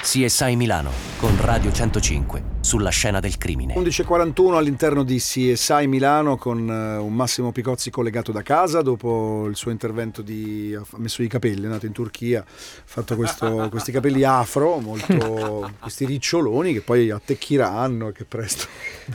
CSI 0.07 0.55
Milano 0.55 0.93
con 1.17 1.37
Radio 1.41 1.73
105 1.73 2.41
sulla 2.61 2.91
scena 2.91 3.19
del 3.19 3.39
crimine. 3.39 3.75
11.41 3.75 4.55
all'interno 4.55 5.03
di 5.03 5.17
CSI 5.17 5.89
Milano 5.89 6.37
con 6.37 6.61
uh, 6.61 7.05
un 7.05 7.13
Massimo 7.13 7.51
Picozzi 7.51 7.91
collegato 7.91 8.31
da 8.31 8.43
casa 8.43 8.83
dopo 8.83 9.47
il 9.49 9.57
suo 9.57 9.73
intervento 9.73 10.23
di... 10.23 10.79
ha 10.79 10.85
messo 10.99 11.25
i 11.25 11.27
capelli, 11.27 11.63
è 11.63 11.65
andato 11.65 11.87
in 11.87 11.93
Turchia, 11.93 12.39
ha 12.39 12.45
fatto 12.47 13.17
questo, 13.17 13.67
questi 13.69 13.91
capelli 13.91 14.23
afro, 14.23 14.79
molto, 14.79 15.73
questi 15.81 16.05
riccioloni 16.05 16.73
che 16.73 16.83
poi 16.83 17.11
attecchiranno 17.11 18.11
e 18.11 18.13
che 18.13 18.25
presto... 18.25 18.67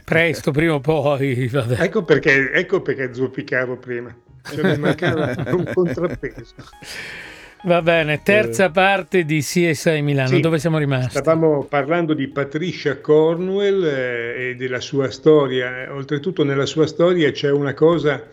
Presto, 0.04 0.52
prima 0.52 0.74
o 0.74 0.82
poi. 0.82 1.50
Ecco 1.54 2.04
perché, 2.04 2.52
ecco 2.52 2.82
perché 2.82 3.14
zoppicavo 3.14 3.78
prima 3.78 4.14
cioè 4.44 4.72
mi 4.72 4.78
mancava 4.78 5.36
un 5.54 5.72
contrappeso. 5.74 6.56
Va 7.64 7.82
bene, 7.84 8.22
terza 8.24 8.66
eh, 8.66 8.72
parte 8.72 9.24
di 9.24 9.42
CSI 9.42 10.02
Milano, 10.02 10.30
sì, 10.30 10.40
dove 10.40 10.58
siamo 10.58 10.80
rimasti? 10.80 11.20
Stavamo 11.20 11.66
parlando 11.66 12.16
di 12.16 12.28
Patricia 12.28 13.00
Cornwell 13.00 13.84
eh, 13.84 14.50
e 14.50 14.56
della 14.56 14.80
sua 14.80 15.12
storia. 15.12 15.94
Oltretutto 15.94 16.44
nella 16.44 16.66
sua 16.66 16.88
storia 16.88 17.32
c'è 17.32 17.52
una 17.52 17.76
cosa 17.76 18.24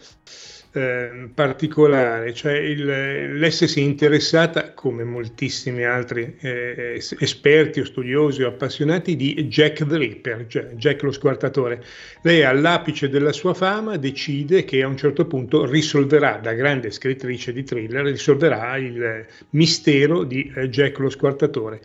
eh, 0.73 1.29
particolare, 1.33 2.35
cioè 2.35 2.53
il, 2.53 3.39
l'essersi 3.39 3.81
interessata, 3.81 4.73
come 4.75 5.03
moltissimi 5.03 5.85
altri 5.85 6.37
eh, 6.41 7.03
esperti 7.19 7.81
o 7.81 7.85
studiosi 7.85 8.43
o 8.43 8.49
appassionati, 8.49 9.17
di 9.17 9.47
Jack 9.49 9.87
the 9.87 9.97
Ripper, 9.97 10.47
cioè 10.47 10.65
Jack 10.75 11.03
lo 11.03 11.13
squartatore. 11.13 11.83
Lei 12.23 12.43
all'apice 12.45 13.09
della 13.09 13.33
sua 13.33 13.55
fama 13.55 13.97
decide 13.97 14.65
che 14.65 14.83
a 14.83 14.87
un 14.87 14.97
certo 14.97 15.27
punto 15.27 15.65
risolverà, 15.65 16.39
da 16.43 16.53
grande 16.53 16.91
scrittrice 16.91 17.53
di 17.53 17.65
thriller, 17.65 18.05
risolverà 18.05 18.77
il 18.77 19.25
mistero 19.51 20.25
di 20.25 20.53
eh, 20.55 20.69
Jack 20.69 20.99
lo 20.99 21.09
squartatore. 21.09 21.81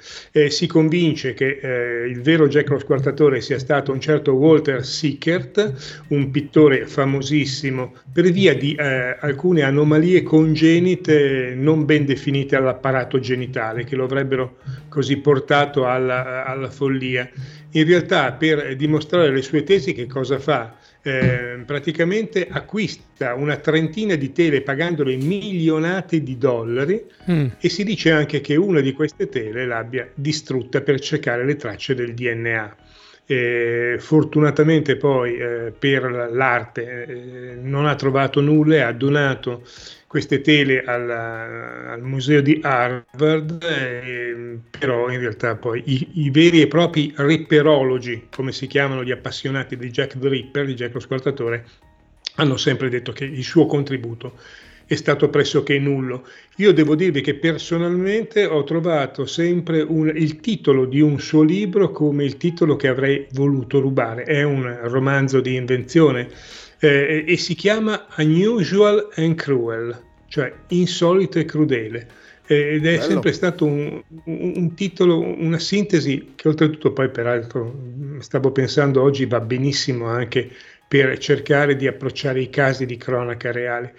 si 0.50 0.68
convince 0.68 1.34
che 1.34 1.60
eh, 1.62 2.08
il 2.08 2.22
vero 2.22 2.48
Jack 2.48 2.70
lo 2.70 2.80
squartatore 2.80 3.40
sia 3.40 3.60
stato 3.60 3.92
un 3.92 4.02
certo 4.02 4.34
Walter 4.34 4.86
Sickert, 4.86 6.02
un 6.10 6.32
pittore 6.32 6.86
famosissimo 6.86 7.94
per 8.12 8.30
via 8.32 8.54
di 8.54 8.73
eh, 8.76 9.18
alcune 9.20 9.62
anomalie 9.62 10.24
congenite 10.24 11.54
non 11.56 11.86
ben 11.86 12.06
definite 12.06 12.56
all'apparato 12.56 13.20
genitale 13.20 13.84
che 13.84 13.96
lo 13.96 14.06
avrebbero 14.06 14.58
così 14.90 15.18
portato 15.18 15.86
alla, 15.88 16.46
alla 16.46 16.70
follia. 16.70 17.30
In 17.72 17.86
realtà 17.86 18.34
per 18.34 18.76
dimostrare 18.76 19.32
le 19.32 19.42
sue 19.42 19.64
tesi 19.64 19.94
che 19.94 20.06
cosa 20.06 20.38
fa? 20.38 20.76
Eh, 21.02 21.64
praticamente 21.66 22.48
acquista 22.50 23.34
una 23.34 23.58
trentina 23.58 24.16
di 24.16 24.32
tele 24.32 24.62
pagandole 24.62 25.18
milionate 25.18 26.24
di 26.24 26.38
dollari 26.38 27.04
mm. 27.30 27.48
e 27.60 27.70
si 27.70 27.84
dice 27.84 28.12
anche 28.12 28.40
che 28.40 28.56
una 28.56 28.80
di 28.80 28.94
queste 28.94 29.28
tele 29.28 29.66
l'abbia 29.66 30.08
distrutta 30.14 30.80
per 30.80 31.00
cercare 31.00 31.44
le 31.46 31.56
tracce 31.56 31.94
del 31.94 32.14
DNA. 32.14 32.76
Eh, 33.26 33.96
fortunatamente 34.00 34.98
poi 34.98 35.38
eh, 35.38 35.74
per 35.78 36.30
l'arte 36.34 37.06
eh, 37.06 37.56
non 37.56 37.86
ha 37.86 37.96
trovato 37.96 38.42
nulla 38.42 38.76
e 38.76 38.82
ha 38.82 38.92
donato 38.92 39.64
queste 40.08 40.42
tele 40.42 40.84
alla, 40.84 41.92
al 41.92 42.02
museo 42.04 42.42
di 42.42 42.60
Harvard, 42.62 43.64
eh, 43.64 44.60
però 44.78 45.10
in 45.10 45.20
realtà 45.20 45.56
poi 45.56 45.82
i, 45.86 46.26
i, 46.26 46.30
veri 46.30 46.62
e 46.62 46.68
propri 46.68 47.14
ripperologi, 47.16 48.28
come 48.30 48.52
si 48.52 48.68
chiamano 48.68 49.04
gli 49.04 49.12
appassionati 49.12 49.78
di 49.78 49.90
Jack 49.90 50.20
the 50.20 50.28
Ripper, 50.28 50.66
di 50.66 50.76
Jack 50.76 50.94
lo 50.94 51.00
Squartatore, 51.00 51.66
hanno 52.36 52.58
sempre 52.58 52.90
detto 52.90 53.12
che 53.12 53.26
il 53.26 53.44
suo 53.44 53.66
contributo 53.66 54.38
è 54.86 54.96
stato 54.96 55.30
pressoché 55.30 55.80
nullo. 55.80 56.28
Io 56.58 56.74
devo 56.74 56.96
dirvi 56.96 57.22
che 57.22 57.36
personalmente 57.36 58.46
ho 58.46 58.64
trovato 58.64 59.26
sempre 59.26 59.82
un, 59.82 60.12
il 60.16 60.40
titolo 60.40 60.86
di 60.86 61.02
un 61.02 61.20
suo 61.20 61.44
libro 61.44 61.92
come 61.92 62.24
il 62.24 62.38
titolo 62.38 62.76
che 62.76 62.88
avrei 62.88 63.28
voluto 63.32 63.80
rubare. 63.80 64.24
È 64.24 64.44
un 64.44 64.80
romanzo 64.84 65.42
di 65.42 65.56
invenzione 65.56 66.30
eh, 66.80 67.24
e 67.28 67.38
si 67.38 67.56
chiama 67.56 68.06
Unusual 68.18 69.10
and 69.16 69.36
Cruel, 69.36 69.98
cioè 70.28 70.54
insolito 70.70 71.40
e 71.40 71.46
crudele. 71.46 72.08
Eh, 72.46 72.76
ed 72.76 72.86
è 72.86 72.98
Bello. 72.98 73.04
sempre 73.04 73.32
stato 73.32 73.66
un, 73.66 74.02
un, 74.26 74.54
un, 74.56 74.74
titolo, 74.74 75.20
una 75.20 75.60
sintesi 75.60 76.34
che 76.36 76.50
oltretutto 76.50 76.92
poi 76.92 77.10
peraltro 77.10 77.74
stavo 78.20 78.52
pensando 78.52 79.02
oggi 79.02 79.26
va 79.26 79.40
benissimo 79.40 80.08
anche 80.08 80.50
per 80.86 81.18
cercare 81.20 81.78
di 81.78 81.88
approcciare 81.88 82.42
i 82.42 82.50
casi 82.50 82.86
di 82.86 82.98
cronaca 82.98 83.52
reale. 83.52 83.96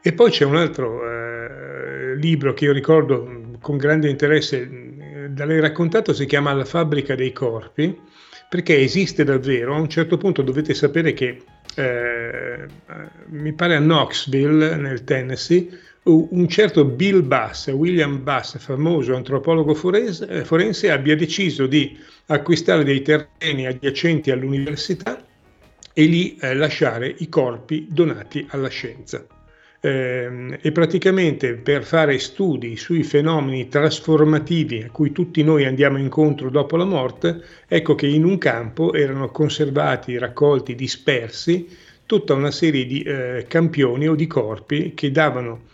E 0.00 0.12
poi 0.12 0.30
c'è 0.30 0.44
un 0.44 0.56
altro 0.56 1.02
eh, 1.02 2.16
libro 2.16 2.54
che 2.54 2.66
io 2.66 2.72
ricordo 2.72 3.56
con 3.60 3.76
grande 3.76 4.08
interesse 4.08 4.60
eh, 4.60 5.28
da 5.30 5.44
lei 5.44 5.60
raccontato, 5.60 6.12
si 6.12 6.24
chiama 6.24 6.52
La 6.52 6.64
fabbrica 6.64 7.16
dei 7.16 7.32
corpi, 7.32 7.98
perché 8.48 8.78
esiste 8.78 9.24
davvero. 9.24 9.74
A 9.74 9.78
un 9.78 9.88
certo 9.88 10.16
punto 10.16 10.42
dovete 10.42 10.72
sapere 10.72 11.12
che 11.12 11.42
eh, 11.74 12.66
mi 13.26 13.52
pare 13.52 13.74
a 13.76 13.80
Knoxville, 13.80 14.76
nel 14.76 15.02
Tennessee, 15.02 15.68
un 16.04 16.48
certo 16.48 16.84
Bill 16.84 17.26
Bass, 17.26 17.66
William 17.68 18.22
Bass, 18.22 18.56
famoso 18.58 19.14
antropologo 19.14 19.74
forense, 19.74 20.26
eh, 20.28 20.44
forense, 20.44 20.90
abbia 20.90 21.16
deciso 21.16 21.66
di 21.66 21.98
acquistare 22.26 22.84
dei 22.84 23.02
terreni 23.02 23.66
adiacenti 23.66 24.30
all'università 24.30 25.22
e 25.92 26.04
lì 26.04 26.36
eh, 26.36 26.54
lasciare 26.54 27.14
i 27.18 27.28
corpi 27.28 27.88
donati 27.90 28.46
alla 28.50 28.68
scienza 28.68 29.26
eh, 29.80 30.58
e 30.60 30.72
praticamente 30.72 31.54
per 31.54 31.84
fare 31.84 32.18
studi 32.18 32.76
sui 32.76 33.02
fenomeni 33.02 33.68
trasformativi 33.68 34.82
a 34.82 34.90
cui 34.90 35.12
tutti 35.12 35.42
noi 35.42 35.64
andiamo 35.64 35.98
incontro 35.98 36.50
dopo 36.50 36.76
la 36.76 36.84
morte, 36.84 37.42
ecco 37.68 37.94
che 37.94 38.06
in 38.06 38.24
un 38.24 38.38
campo 38.38 38.92
erano 38.92 39.30
conservati, 39.30 40.18
raccolti, 40.18 40.74
dispersi 40.74 41.68
tutta 42.06 42.34
una 42.34 42.50
serie 42.50 42.86
di 42.86 43.02
eh, 43.02 43.44
campioni 43.46 44.08
o 44.08 44.14
di 44.14 44.26
corpi 44.26 44.94
che 44.94 45.10
davano 45.10 45.66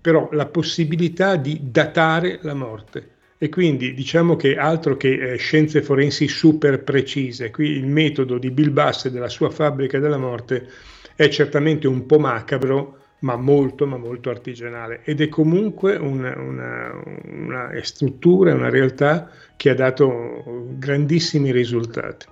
però 0.00 0.28
la 0.32 0.46
possibilità 0.46 1.36
di 1.36 1.58
datare 1.62 2.38
la 2.42 2.54
morte. 2.54 3.08
E 3.36 3.48
quindi 3.48 3.94
diciamo 3.94 4.36
che 4.36 4.56
altro 4.56 4.96
che 4.96 5.32
eh, 5.32 5.36
scienze 5.36 5.82
forensi 5.82 6.28
super 6.28 6.82
precise, 6.82 7.50
qui 7.50 7.70
il 7.70 7.86
metodo 7.86 8.38
di 8.38 8.50
Bill 8.50 8.72
Bass 8.72 9.06
e 9.06 9.10
della 9.10 9.28
sua 9.28 9.50
fabbrica 9.50 9.98
della 9.98 10.18
morte 10.18 10.68
è 11.16 11.28
certamente 11.28 11.86
un 11.86 12.06
po' 12.06 12.18
macabro, 12.18 12.99
ma 13.20 13.36
molto, 13.36 13.86
ma 13.86 13.96
molto 13.96 14.30
artigianale 14.30 15.02
ed 15.04 15.20
è 15.20 15.28
comunque 15.28 15.96
una, 15.96 16.34
una, 16.38 17.02
una 17.24 17.70
struttura, 17.82 18.54
una 18.54 18.70
realtà 18.70 19.30
che 19.56 19.70
ha 19.70 19.74
dato 19.74 20.68
grandissimi 20.78 21.50
risultati. 21.52 22.26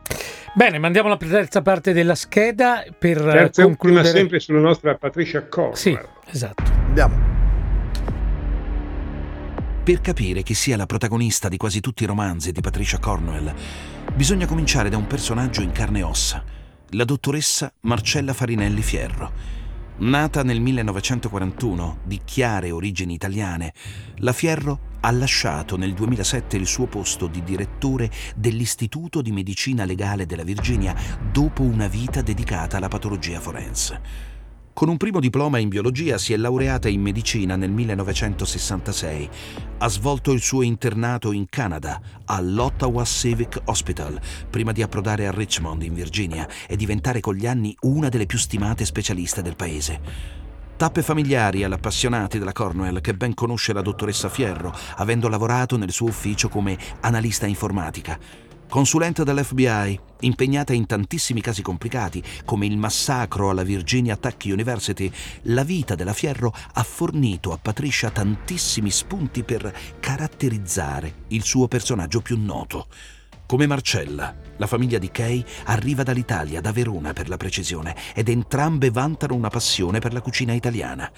Bene, 0.54 0.78
mandiamo 0.78 1.08
la 1.08 1.16
terza 1.16 1.60
parte 1.62 1.92
della 1.92 2.14
scheda 2.14 2.84
per 2.98 3.18
terza 3.20 3.62
concludere. 3.62 4.06
ultima 4.06 4.18
sempre 4.18 4.40
sulla 4.40 4.60
nostra 4.60 4.94
Patricia 4.94 5.46
Cornwell. 5.46 5.76
Sì, 5.76 5.98
esatto. 6.30 6.62
Andiamo. 6.86 7.36
Per 9.84 10.00
capire 10.00 10.42
chi 10.42 10.54
sia 10.54 10.76
la 10.76 10.86
protagonista 10.86 11.48
di 11.48 11.56
quasi 11.56 11.80
tutti 11.80 12.02
i 12.02 12.06
romanzi 12.06 12.52
di 12.52 12.60
Patricia 12.60 12.98
Cornwell, 12.98 13.52
bisogna 14.14 14.46
cominciare 14.46 14.88
da 14.88 14.96
un 14.96 15.06
personaggio 15.06 15.62
in 15.62 15.72
carne 15.72 16.00
e 16.00 16.02
ossa, 16.02 16.44
la 16.90 17.04
dottoressa 17.04 17.72
Marcella 17.80 18.32
Farinelli 18.32 18.82
Fierro 18.82 19.57
Nata 20.00 20.44
nel 20.44 20.60
1941, 20.60 21.98
di 22.04 22.20
chiare 22.24 22.70
origini 22.70 23.14
italiane, 23.14 23.72
la 24.18 24.32
Fierro 24.32 24.78
ha 25.00 25.10
lasciato 25.10 25.76
nel 25.76 25.92
2007 25.92 26.56
il 26.56 26.68
suo 26.68 26.86
posto 26.86 27.26
di 27.26 27.42
direttore 27.42 28.08
dell'Istituto 28.36 29.22
di 29.22 29.32
Medicina 29.32 29.84
Legale 29.84 30.24
della 30.24 30.44
Virginia 30.44 30.94
dopo 31.32 31.62
una 31.62 31.88
vita 31.88 32.22
dedicata 32.22 32.76
alla 32.76 32.86
patologia 32.86 33.40
forense. 33.40 34.36
Con 34.78 34.88
un 34.88 34.96
primo 34.96 35.18
diploma 35.18 35.58
in 35.58 35.68
biologia 35.68 36.18
si 36.18 36.32
è 36.32 36.36
laureata 36.36 36.88
in 36.88 37.00
medicina 37.00 37.56
nel 37.56 37.72
1966. 37.72 39.28
Ha 39.78 39.88
svolto 39.88 40.30
il 40.30 40.40
suo 40.40 40.62
internato 40.62 41.32
in 41.32 41.46
Canada, 41.48 42.00
all'Ottawa 42.26 43.04
Civic 43.04 43.60
Hospital, 43.64 44.20
prima 44.48 44.70
di 44.70 44.80
approdare 44.80 45.26
a 45.26 45.32
Richmond, 45.32 45.82
in 45.82 45.94
Virginia, 45.94 46.48
e 46.68 46.76
diventare 46.76 47.18
con 47.18 47.34
gli 47.34 47.48
anni 47.48 47.74
una 47.80 48.08
delle 48.08 48.26
più 48.26 48.38
stimate 48.38 48.84
specialiste 48.84 49.42
del 49.42 49.56
paese. 49.56 50.00
Tappe 50.76 51.02
familiari 51.02 51.64
all'appassionati 51.64 52.38
della 52.38 52.52
Cornwell 52.52 53.00
che 53.00 53.14
ben 53.14 53.34
conosce 53.34 53.72
la 53.72 53.82
dottoressa 53.82 54.28
Fierro, 54.28 54.72
avendo 54.98 55.28
lavorato 55.28 55.76
nel 55.76 55.90
suo 55.90 56.06
ufficio 56.06 56.48
come 56.48 56.78
analista 57.00 57.46
informatica. 57.46 58.46
Consulente 58.68 59.24
dell'FBI, 59.24 59.98
impegnata 60.20 60.74
in 60.74 60.84
tantissimi 60.84 61.40
casi 61.40 61.62
complicati, 61.62 62.22
come 62.44 62.66
il 62.66 62.76
massacro 62.76 63.48
alla 63.48 63.62
Virginia 63.62 64.14
Tech 64.16 64.42
University, 64.44 65.10
la 65.44 65.64
vita 65.64 65.94
della 65.94 66.12
Fierro 66.12 66.54
ha 66.74 66.82
fornito 66.82 67.52
a 67.52 67.58
Patricia 67.60 68.10
tantissimi 68.10 68.90
spunti 68.90 69.42
per 69.42 69.74
caratterizzare 69.98 71.24
il 71.28 71.44
suo 71.44 71.66
personaggio 71.66 72.20
più 72.20 72.38
noto. 72.38 72.88
Come 73.46 73.66
Marcella, 73.66 74.36
la 74.58 74.66
famiglia 74.66 74.98
di 74.98 75.10
Kay 75.10 75.42
arriva 75.64 76.02
dall'Italia, 76.02 76.60
da 76.60 76.70
Verona 76.70 77.14
per 77.14 77.30
la 77.30 77.38
precisione, 77.38 77.96
ed 78.14 78.28
entrambe 78.28 78.90
vantano 78.90 79.34
una 79.34 79.48
passione 79.48 79.98
per 79.98 80.12
la 80.12 80.20
cucina 80.20 80.52
italiana. 80.52 81.10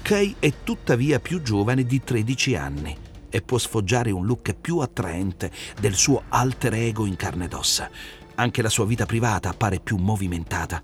Kay 0.00 0.36
è 0.38 0.54
tuttavia 0.64 1.20
più 1.20 1.42
giovane 1.42 1.84
di 1.84 2.02
13 2.02 2.56
anni 2.56 2.96
e 3.30 3.42
può 3.42 3.58
sfoggiare 3.58 4.10
un 4.10 4.26
look 4.26 4.54
più 4.54 4.78
attraente 4.78 5.50
del 5.80 5.94
suo 5.94 6.22
alter 6.28 6.74
ego 6.74 7.06
in 7.06 7.16
carne 7.16 7.46
ed 7.46 7.52
ossa. 7.52 7.90
Anche 8.36 8.62
la 8.62 8.68
sua 8.68 8.86
vita 8.86 9.06
privata 9.06 9.48
appare 9.48 9.80
più 9.80 9.96
movimentata. 9.96 10.82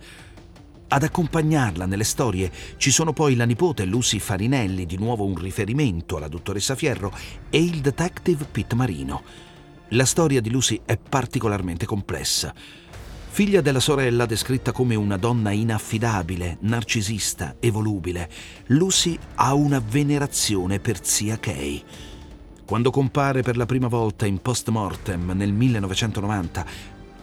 Ad 0.88 1.02
accompagnarla 1.02 1.86
nelle 1.86 2.04
storie 2.04 2.50
ci 2.76 2.90
sono 2.90 3.12
poi 3.12 3.34
la 3.34 3.44
nipote 3.44 3.84
Lucy 3.84 4.18
Farinelli, 4.18 4.86
di 4.86 4.96
nuovo 4.96 5.24
un 5.24 5.34
riferimento 5.36 6.16
alla 6.16 6.28
dottoressa 6.28 6.74
Fierro, 6.74 7.12
e 7.50 7.62
il 7.62 7.80
detective 7.80 8.44
Pete 8.44 8.74
Marino. 8.74 9.22
La 9.88 10.04
storia 10.04 10.40
di 10.40 10.50
Lucy 10.50 10.80
è 10.84 10.96
particolarmente 10.96 11.86
complessa. 11.86 12.54
Figlia 13.34 13.60
della 13.60 13.80
sorella 13.80 14.26
descritta 14.26 14.70
come 14.70 14.94
una 14.94 15.16
donna 15.16 15.50
inaffidabile, 15.50 16.58
narcisista 16.60 17.56
e 17.58 17.72
volubile, 17.72 18.30
Lucy 18.66 19.18
ha 19.34 19.54
una 19.54 19.82
venerazione 19.84 20.78
per 20.78 21.04
zia 21.04 21.38
Kay. 21.40 21.82
Quando 22.66 22.90
compare 22.90 23.42
per 23.42 23.58
la 23.58 23.66
prima 23.66 23.88
volta 23.88 24.24
in 24.24 24.40
post 24.40 24.70
mortem 24.70 25.32
nel 25.32 25.52
1990, 25.52 26.66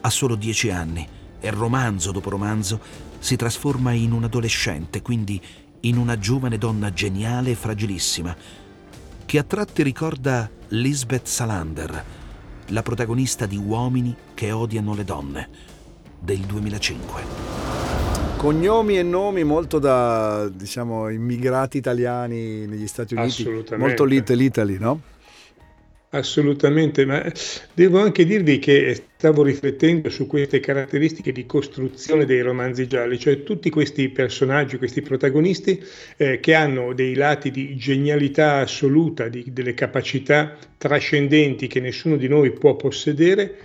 ha 0.01 0.09
solo 0.11 0.35
dieci 0.35 0.69
anni 0.69 1.07
e 1.39 1.49
romanzo 1.49 2.11
dopo 2.11 2.29
romanzo 2.29 2.79
si 3.17 3.35
trasforma 3.35 3.91
in 3.91 4.11
un 4.11 4.25
adolescente, 4.25 5.01
quindi 5.01 5.41
in 5.81 5.97
una 5.97 6.19
giovane 6.19 6.59
donna 6.59 6.93
geniale 6.93 7.51
e 7.51 7.55
fragilissima, 7.55 8.35
che 9.25 9.37
a 9.39 9.43
tratti 9.43 9.81
ricorda 9.81 10.47
Lisbeth 10.69 11.25
Salander, 11.25 12.03
la 12.67 12.83
protagonista 12.83 13.47
di 13.47 13.57
Uomini 13.57 14.15
che 14.35 14.51
odiano 14.51 14.93
le 14.93 15.03
donne, 15.03 15.49
del 16.19 16.41
2005. 16.41 17.23
Cognomi 18.37 18.99
e 18.99 19.03
nomi 19.03 19.43
molto 19.43 19.79
da, 19.79 20.47
diciamo, 20.49 21.09
immigrati 21.09 21.77
italiani 21.77 22.67
negli 22.67 22.87
Stati 22.87 23.15
Uniti. 23.15 23.47
Molto 23.75 24.03
Little 24.03 24.43
Italy, 24.43 24.77
no? 24.77 25.01
Assolutamente, 26.13 27.05
ma 27.05 27.23
devo 27.73 28.01
anche 28.01 28.25
dirvi 28.25 28.59
che 28.59 29.01
stavo 29.15 29.43
riflettendo 29.43 30.09
su 30.09 30.27
queste 30.27 30.59
caratteristiche 30.59 31.31
di 31.31 31.45
costruzione 31.45 32.25
dei 32.25 32.41
romanzi 32.41 32.85
gialli, 32.85 33.17
cioè 33.17 33.43
tutti 33.43 33.69
questi 33.69 34.09
personaggi, 34.09 34.77
questi 34.77 35.01
protagonisti 35.01 35.81
eh, 36.17 36.41
che 36.41 36.53
hanno 36.53 36.91
dei 36.93 37.13
lati 37.13 37.49
di 37.49 37.77
genialità 37.77 38.57
assoluta, 38.57 39.29
di, 39.29 39.53
delle 39.53 39.73
capacità 39.73 40.57
trascendenti 40.77 41.67
che 41.67 41.79
nessuno 41.79 42.17
di 42.17 42.27
noi 42.27 42.51
può 42.51 42.75
possedere, 42.75 43.55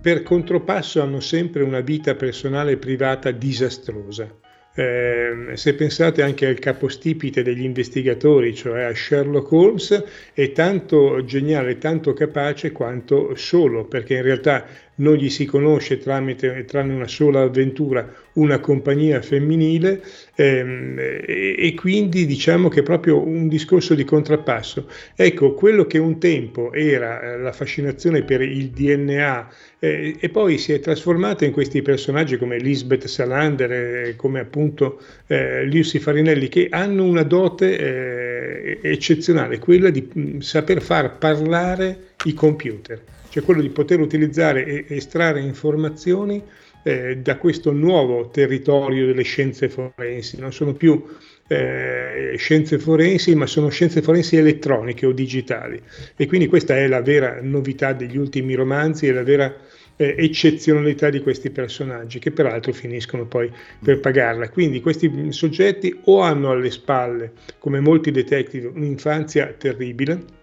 per 0.00 0.22
contropasso 0.22 1.02
hanno 1.02 1.18
sempre 1.18 1.64
una 1.64 1.80
vita 1.80 2.14
personale 2.14 2.72
e 2.72 2.76
privata 2.76 3.32
disastrosa. 3.32 4.45
Eh, 4.78 5.52
se 5.54 5.74
pensate 5.74 6.20
anche 6.20 6.46
al 6.46 6.58
capostipite 6.58 7.42
degli 7.42 7.62
investigatori, 7.64 8.54
cioè 8.54 8.82
a 8.82 8.94
Sherlock 8.94 9.50
Holmes, 9.50 10.04
è 10.34 10.52
tanto 10.52 11.24
geniale, 11.24 11.78
tanto 11.78 12.12
capace 12.12 12.72
quanto 12.72 13.34
solo, 13.36 13.86
perché 13.86 14.16
in 14.16 14.22
realtà 14.22 14.66
non 14.96 15.14
gli 15.14 15.28
si 15.28 15.44
conosce 15.44 15.98
tramite, 15.98 16.64
tranne 16.64 16.94
una 16.94 17.08
sola 17.08 17.42
avventura, 17.42 18.08
una 18.34 18.58
compagnia 18.60 19.20
femminile 19.20 20.02
ehm, 20.34 20.98
e, 20.98 21.56
e, 21.58 21.74
quindi 21.74 22.26
diciamo 22.26 22.68
che 22.68 22.80
è 22.80 22.82
proprio 22.82 23.20
un 23.26 23.48
discorso 23.48 23.94
di 23.94 24.04
contrappasso. 24.04 24.88
Ecco, 25.14 25.54
quello 25.54 25.86
che 25.86 25.98
un 25.98 26.18
tempo 26.18 26.72
era 26.72 27.20
eh, 27.20 27.38
la 27.38 27.52
fascinazione 27.52 28.22
per 28.22 28.42
il 28.42 28.70
DNA 28.70 29.48
eh, 29.78 30.16
e 30.18 30.28
poi 30.28 30.58
si 30.58 30.72
è 30.72 30.80
trasformato 30.80 31.44
in 31.44 31.52
questi 31.52 31.82
personaggi 31.82 32.38
come 32.38 32.58
Lisbeth 32.58 33.06
Salander 33.06 33.72
e 33.72 34.16
come 34.16 34.40
appunto 34.40 35.00
eh, 35.26 35.64
Lucy 35.64 35.98
Farinelli 35.98 36.48
che 36.48 36.68
hanno 36.70 37.04
una 37.04 37.22
dote 37.22 37.78
eh, 37.78 38.78
eccezionale, 38.82 39.58
quella 39.58 39.90
di 39.90 40.08
mh, 40.10 40.38
saper 40.38 40.80
far 40.80 41.18
parlare 41.18 42.14
i 42.26 42.34
computer 42.34 43.02
cioè 43.36 43.44
quello 43.44 43.60
di 43.60 43.68
poter 43.68 44.00
utilizzare 44.00 44.64
e 44.64 44.86
estrarre 44.88 45.40
informazioni 45.40 46.42
eh, 46.82 47.18
da 47.18 47.36
questo 47.36 47.70
nuovo 47.70 48.30
territorio 48.30 49.04
delle 49.04 49.24
scienze 49.24 49.68
forensi. 49.68 50.38
Non 50.40 50.54
sono 50.54 50.72
più 50.72 51.04
eh, 51.46 52.34
scienze 52.38 52.78
forensi, 52.78 53.34
ma 53.34 53.46
sono 53.46 53.68
scienze 53.68 54.00
forensi 54.00 54.36
elettroniche 54.36 55.04
o 55.04 55.12
digitali. 55.12 55.78
E 56.16 56.26
quindi 56.26 56.46
questa 56.46 56.76
è 56.76 56.86
la 56.86 57.02
vera 57.02 57.40
novità 57.42 57.92
degli 57.92 58.16
ultimi 58.16 58.54
romanzi 58.54 59.06
e 59.06 59.12
la 59.12 59.22
vera 59.22 59.54
eh, 59.96 60.14
eccezionalità 60.16 61.10
di 61.10 61.20
questi 61.20 61.50
personaggi, 61.50 62.18
che 62.18 62.30
peraltro 62.30 62.72
finiscono 62.72 63.26
poi 63.26 63.52
per 63.84 64.00
pagarla. 64.00 64.48
Quindi 64.48 64.80
questi 64.80 65.10
soggetti 65.28 65.94
o 66.04 66.20
hanno 66.20 66.52
alle 66.52 66.70
spalle, 66.70 67.32
come 67.58 67.80
molti 67.80 68.10
detective, 68.10 68.68
un'infanzia 68.68 69.54
terribile, 69.58 70.35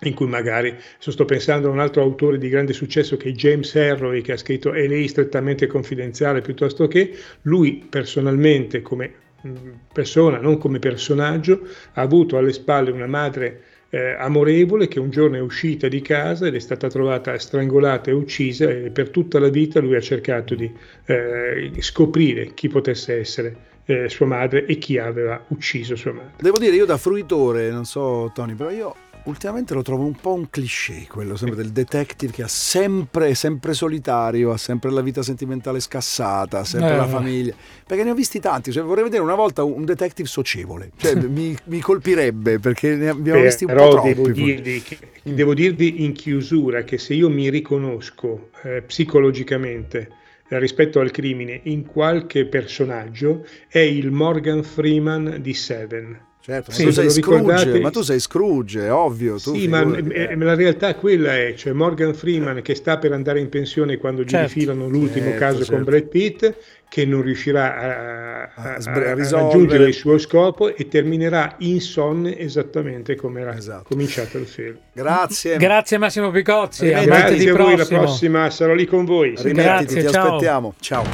in 0.00 0.14
cui 0.14 0.26
magari 0.26 0.74
sto 0.98 1.24
pensando 1.24 1.68
a 1.68 1.72
un 1.72 1.80
altro 1.80 2.02
autore 2.02 2.38
di 2.38 2.48
grande 2.48 2.72
successo 2.72 3.16
che 3.16 3.30
è 3.30 3.32
James 3.32 3.74
Harrow 3.74 4.20
che 4.20 4.32
ha 4.32 4.36
scritto 4.36 4.74
E 4.74 4.86
lei 4.86 5.08
strettamente 5.08 5.66
confidenziale 5.66 6.42
piuttosto 6.42 6.86
che 6.86 7.14
lui 7.42 7.86
personalmente 7.88 8.82
come 8.82 9.12
mm, 9.46 9.54
persona, 9.92 10.38
non 10.38 10.58
come 10.58 10.78
personaggio, 10.78 11.66
ha 11.94 12.02
avuto 12.02 12.36
alle 12.36 12.52
spalle 12.52 12.90
una 12.90 13.06
madre 13.06 13.62
eh, 13.88 14.14
amorevole 14.18 14.88
che 14.88 14.98
un 14.98 15.10
giorno 15.10 15.36
è 15.36 15.40
uscita 15.40 15.88
di 15.88 16.02
casa 16.02 16.46
ed 16.46 16.54
è 16.54 16.58
stata 16.58 16.88
trovata 16.88 17.38
strangolata 17.38 18.10
e 18.10 18.14
uccisa 18.14 18.68
e 18.68 18.90
per 18.90 19.10
tutta 19.10 19.38
la 19.38 19.48
vita 19.48 19.80
lui 19.80 19.94
ha 19.94 20.00
cercato 20.00 20.54
di 20.54 20.70
eh, 21.06 21.70
scoprire 21.78 22.52
chi 22.52 22.68
potesse 22.68 23.18
essere 23.18 23.56
eh, 23.86 24.08
sua 24.08 24.26
madre 24.26 24.66
e 24.66 24.78
chi 24.78 24.98
aveva 24.98 25.42
ucciso 25.48 25.94
sua 25.94 26.12
madre. 26.12 26.32
Devo 26.38 26.58
dire, 26.58 26.74
io 26.74 26.84
da 26.84 26.98
fruitore, 26.98 27.70
non 27.70 27.84
so 27.84 28.32
Tony, 28.34 28.54
però 28.54 28.70
io 28.70 28.94
ultimamente 29.26 29.74
lo 29.74 29.82
trovo 29.82 30.04
un 30.04 30.14
po' 30.14 30.32
un 30.32 30.48
cliché, 30.50 31.06
quello 31.08 31.36
sempre 31.36 31.56
del 31.56 31.70
detective 31.70 32.32
che 32.32 32.42
ha 32.42 32.48
sempre, 32.48 33.34
sempre 33.34 33.74
solitario, 33.74 34.52
ha 34.52 34.56
sempre 34.56 34.90
la 34.90 35.00
vita 35.00 35.22
sentimentale 35.22 35.80
scassata, 35.80 36.64
sempre 36.64 36.94
eh. 36.94 36.96
la 36.96 37.06
famiglia. 37.06 37.54
Perché 37.86 38.04
ne 38.04 38.10
ho 38.10 38.14
visti 38.14 38.40
tanti, 38.40 38.72
cioè, 38.72 38.82
vorrei 38.82 39.04
vedere 39.04 39.22
una 39.22 39.34
volta 39.34 39.62
un 39.62 39.84
detective 39.84 40.28
socievole, 40.28 40.90
cioè, 40.96 41.14
mi, 41.26 41.56
mi, 41.64 41.80
colpirebbe 41.80 42.58
perché 42.58 42.94
ne 42.94 43.08
abbiamo 43.08 43.40
visti 43.42 43.64
un 43.64 43.74
po' 43.74 43.88
troppi. 43.88 44.14
Devo 44.14 44.28
dirvi, 44.30 44.82
che, 44.82 44.98
devo 45.22 45.54
dirvi 45.54 46.04
in 46.04 46.12
chiusura 46.12 46.82
che 46.84 46.98
se 46.98 47.14
io 47.14 47.28
mi 47.28 47.50
riconosco 47.50 48.50
eh, 48.62 48.82
psicologicamente 48.82 50.10
eh, 50.48 50.58
rispetto 50.58 51.00
al 51.00 51.10
crimine 51.10 51.60
in 51.64 51.84
qualche 51.84 52.46
personaggio 52.46 53.44
è 53.68 53.80
il 53.80 54.10
Morgan 54.10 54.62
Freeman 54.62 55.38
di 55.40 55.54
Seven 55.54 56.25
Certo, 56.46 56.70
sì, 56.70 56.84
ma, 56.84 56.90
tu 56.90 56.94
sei 56.94 57.10
Scrooge, 57.10 57.80
ma 57.80 57.90
tu 57.90 58.02
sei 58.02 58.20
Scrooge, 58.20 58.86
è 58.86 58.92
ovvio. 58.92 59.36
sì, 59.36 59.66
ma 59.66 59.80
eh, 59.82 60.36
la 60.36 60.54
realtà 60.54 60.94
quella 60.94 61.36
è, 61.36 61.54
cioè 61.56 61.72
Morgan 61.72 62.14
Freeman 62.14 62.62
che 62.62 62.76
sta 62.76 62.98
per 62.98 63.10
andare 63.10 63.40
in 63.40 63.48
pensione 63.48 63.96
quando 63.96 64.22
gli 64.22 64.28
certo. 64.28 64.54
rifilano 64.54 64.86
l'ultimo 64.86 65.30
certo, 65.30 65.40
caso 65.40 65.56
certo. 65.64 65.72
con 65.72 65.82
Brad 65.82 66.04
Pitt, 66.04 66.54
che 66.88 67.04
non 67.04 67.22
riuscirà 67.22 67.76
a, 67.76 68.42
a, 68.54 68.74
a, 68.74 68.74
a 68.76 69.14
raggiungere 69.16 69.88
il 69.88 69.94
suo 69.94 70.18
scopo 70.18 70.72
e 70.72 70.86
terminerà 70.86 71.56
insonne 71.58 72.38
esattamente 72.38 73.16
come 73.16 73.40
era 73.40 73.56
esatto. 73.56 73.88
cominciato 73.88 74.38
il 74.38 74.46
film. 74.46 74.78
Grazie. 74.92 75.56
Grazie 75.56 75.98
Massimo 75.98 76.30
Picozzi. 76.30 76.86
Grazie 76.88 77.50
a 77.50 77.56
voi, 77.56 77.76
la 77.76 77.86
prossima 77.86 78.50
sarò 78.50 78.72
lì 78.72 78.86
con 78.86 79.04
voi. 79.04 79.34
Rimettiti, 79.36 79.52
Grazie, 79.52 80.04
ti 80.04 80.12
ciao. 80.12 80.26
aspettiamo. 80.26 80.74
Ciao. 80.78 81.04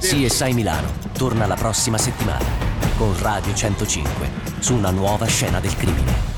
CSI 0.00 0.52
Milano 0.52 0.92
torna 1.16 1.46
la 1.46 1.54
prossima 1.54 1.96
settimana 1.96 2.44
con 2.98 3.14
Radio 3.22 3.54
105 3.54 4.45
su 4.66 4.74
una 4.74 4.90
nuova 4.90 5.26
scena 5.26 5.60
del 5.60 5.76
crimine. 5.76 6.35